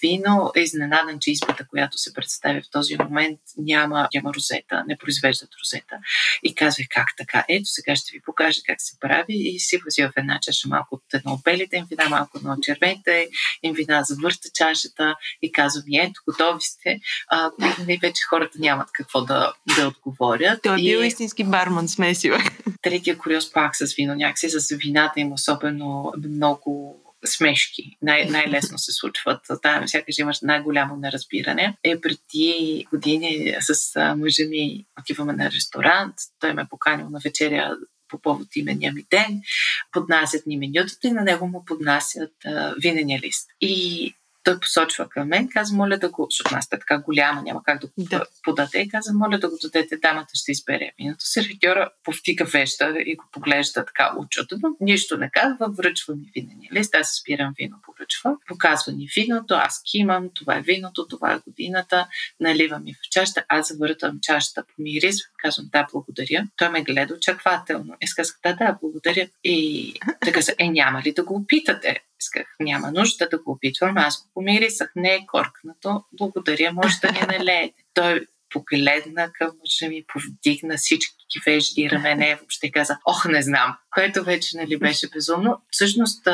[0.00, 4.96] вино е изненадан, че избата, която се представя в този момент, няма, няма розета, не
[4.96, 5.98] произвеждат розета.
[6.42, 7.44] И казва, как така?
[7.48, 10.94] Ето сега ще ви покажа как се прави и си взива в една чаша малко
[10.94, 13.28] от едно от белите им вина, малко от червените
[13.62, 17.00] им вина, завърта чашата и казва ми, ето, готови сте.
[17.28, 21.06] А, нали, вече хората нямат какво да, да отговорят той е бил и...
[21.06, 22.38] истински барман смесива.
[22.82, 24.14] Третия куриоз пак с вино.
[24.14, 27.96] Някакси с вината им особено много смешки.
[28.02, 29.40] Най- най-лесно се случват.
[29.62, 31.76] Там сякаш имаш най-голямо неразбиране.
[31.84, 36.14] Е, преди години с мъжа ми отиваме на ресторант.
[36.40, 37.76] Той ме е поканил на вечеря
[38.08, 39.40] по повод имения ми ден.
[39.92, 43.48] Поднасят ни менютата и на него му поднасят а, винения лист.
[43.60, 44.14] И
[44.44, 47.86] той посочва към мен, каза, моля да го, защото е така голяма, няма как да
[47.86, 48.24] го да.
[48.42, 51.24] подаде, каза, моля да го дадете, дамата ще избере виното.
[51.24, 54.14] Сервитьора повтика веща и го поглежда така
[54.62, 59.54] но нищо не казва, връчва ми винения лист, аз спирам вино, поръчва, показва ни виното,
[59.54, 62.08] аз кимам, това е виното, това е годината,
[62.40, 66.46] наливам ми в чашата, аз завъртам чашата, помирисвам, казвам да, благодаря.
[66.56, 67.96] Той ме гледа очаквателно.
[68.04, 69.28] Аз казах, да, да, благодаря.
[69.44, 72.00] И така се, е, няма ли да го опитате?
[72.20, 73.96] Исках, няма нужда да го опитвам.
[73.96, 74.92] Аз го помирисах.
[74.96, 76.04] Не е коркнато.
[76.12, 77.82] Благодаря, може да ни налеете.
[77.94, 84.24] Той погледна към мъжа ми, повдигна всички вежди, рамене, въобще каза, ох, не знам, което
[84.24, 85.60] вече нали, беше безумно.
[85.70, 86.24] Всъщност,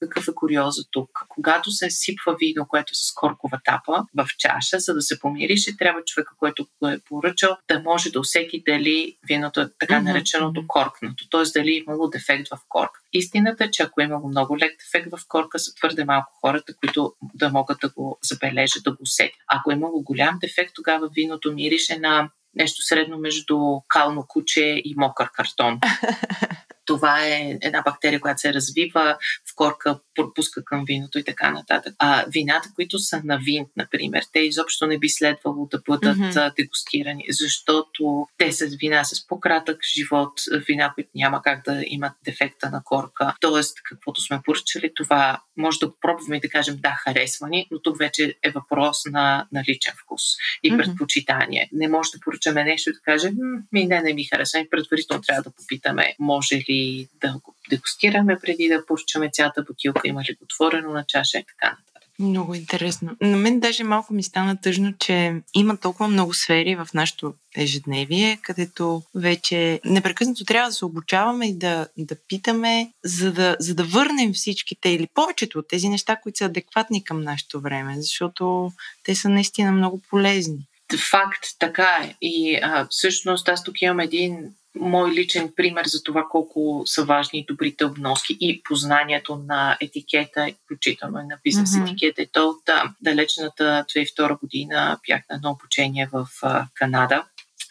[0.00, 1.10] какъв е куриоза тук?
[1.28, 5.76] Когато се сипва вино, което е с коркова тапа в чаша, за да се помирише,
[5.76, 10.64] трябва човека, който го е поръчал, да може да усети дали виното е така нареченото
[10.68, 11.60] коркнато, т.е.
[11.60, 12.90] дали е имало дефект в корк.
[13.12, 16.74] Истината е, че ако е имало много лек дефект в корка, са твърде малко хората,
[16.76, 19.36] които да могат да го забележат, да го усетят.
[19.48, 24.94] Ако е имало голям дефект, тогава виното мирише на нещо средно между кално куче и
[24.96, 25.80] мокър картон.
[26.84, 29.16] Това е една бактерия, която се развива
[29.52, 31.94] в корка, пропуска към виното и така нататък.
[31.98, 36.54] А вината, които са на винт, например, те изобщо не би следвало да бъдат mm-hmm.
[36.56, 40.32] дегустирани, защото те са вина с по-кратък живот,
[40.68, 43.34] вина, които няма как да имат дефекта на корка.
[43.40, 47.68] Тоест, каквото сме поръчали, това може да го пробваме и да кажем да, харесва ни,
[47.70, 50.22] но тук вече е въпрос на, на личен вкус
[50.62, 50.76] и mm-hmm.
[50.76, 51.68] предпочитание.
[51.72, 53.34] Не може да поръчаме нещо и да кажем,
[53.72, 54.60] ми не, не ми харесва.
[54.60, 56.71] И предварително трябва да попитаме, може ли
[57.20, 61.44] да го дегустираме преди да поръчаме цялата бутилка, има ли го отворено на чаша и
[61.44, 61.92] така нататък.
[62.18, 63.16] Много интересно.
[63.20, 68.38] На мен даже малко ми стана тъжно, че има толкова много сфери в нашото ежедневие,
[68.42, 73.84] където вече непрекъснато трябва да се обучаваме и да, да питаме, за да, за да
[73.84, 78.72] върнем всичките или повечето от тези неща, които са адекватни към нашето време, защото
[79.04, 80.66] те са наистина много полезни.
[81.10, 82.14] Факт, така е.
[82.22, 87.44] И а, всъщност аз тук имам един мой личен пример за това колко са важни
[87.48, 91.90] добрите обноски и познанието на етикета, включително и на бизнес mm-hmm.
[91.90, 92.22] етикета.
[92.22, 92.70] И то от
[93.00, 96.26] далечната 2002 година бях на едно обучение в
[96.74, 97.24] Канада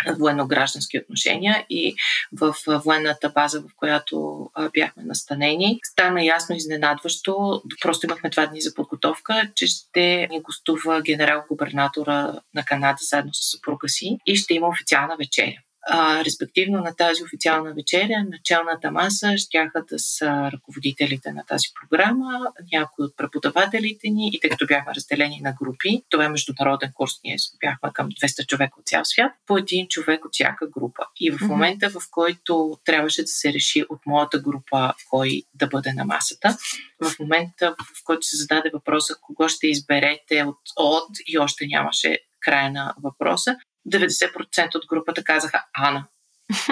[0.10, 1.96] военно-граждански отношения и
[2.32, 5.80] в военната база, в която бяхме настанени.
[5.84, 12.66] Стана ясно изненадващо, просто имахме два дни за подготовка, че ще ни гостува генерал-губернатора на
[12.66, 15.58] Канада заедно с съпруга си и ще има официална вечеря.
[15.88, 22.40] А, респективно на тази официална вечеря, началната маса щяха да са ръководителите на тази програма,
[22.74, 27.12] някои от преподавателите ни и тъй като бяхме разделени на групи, това е международен курс,
[27.24, 31.04] ние бяхме към 200 човека от цял свят, по един човек от всяка група.
[31.20, 35.94] И в момента, в който трябваше да се реши от моята група кой да бъде
[35.94, 36.58] на масата,
[37.04, 42.20] в момента, в който се зададе въпроса кого ще изберете от, от и още нямаше
[42.40, 43.56] края на въпроса,
[43.90, 46.08] 90% от групата казаха Ана.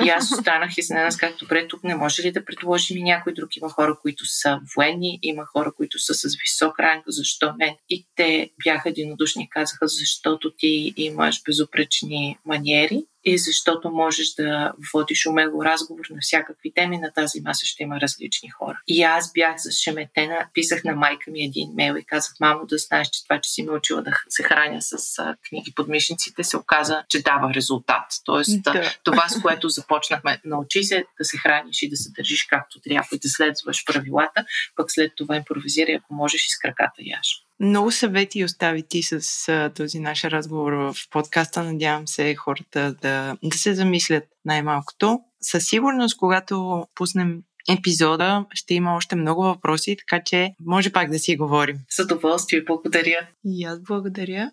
[0.05, 3.33] И аз останах и с как добре, тук не може ли да предложим и някой
[3.33, 3.57] друг?
[3.57, 7.75] Има хора, които са военни, има хора, които са с висок ранг, защо мен?
[7.89, 14.73] И те бяха единодушни и казаха, защото ти имаш безупречни маниери и защото можеш да
[14.93, 16.97] водиш умело разговор на всякакви теми.
[16.97, 18.79] На тази маса ще има различни хора.
[18.87, 20.47] И аз бях зашеметена.
[20.53, 23.63] Писах на майка ми един мейл и казах, мамо, да знаеш, че това, че си
[23.63, 28.05] научила да се храня с а, книги под мишниците, се оказа, че дава резултат.
[28.25, 28.93] Тоест, да.
[29.03, 33.07] това, с което започнахме, научи се да се храниш и да се държиш както трябва
[33.11, 34.45] и да следваш правилата,
[34.75, 37.48] пък след това импровизирай, ако можеш и с краката яш.
[37.61, 41.63] Много съвети остави ти с а, този наш разговор в подкаста.
[41.63, 45.19] Надявам се хората да, да се замислят най-малкото.
[45.41, 51.19] Със сигурност, когато пуснем епизода ще има още много въпроси, така че може пак да
[51.19, 51.77] си говорим.
[51.89, 53.27] С удоволствие, благодаря.
[53.45, 54.51] И аз благодаря.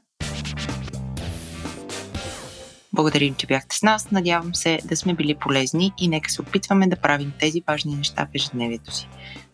[2.92, 4.10] Благодарим, че бяхте с нас.
[4.10, 8.26] Надявам се да сме били полезни и нека се опитваме да правим тези важни неща
[8.26, 9.08] в ежедневието си.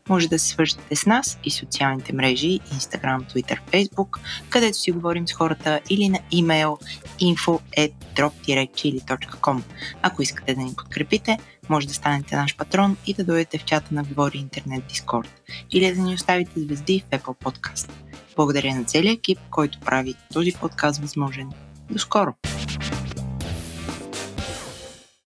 [0.08, 5.28] Може да се свържете с нас и социалните мрежи Instagram, Twitter, Facebook, където си говорим
[5.28, 6.78] с хората или на имейл
[7.20, 9.62] info.drop-chili.com.
[10.02, 11.38] Ако искате да ни подкрепите,
[11.68, 15.94] може да станете наш патрон и да дойдете в чата на Говори Интернет Дискорд или
[15.94, 17.90] да ни оставите звезди в Apple Podcast.
[18.36, 21.50] Благодаря на целия екип, който прави този подкаст възможен.
[21.90, 22.34] До скоро!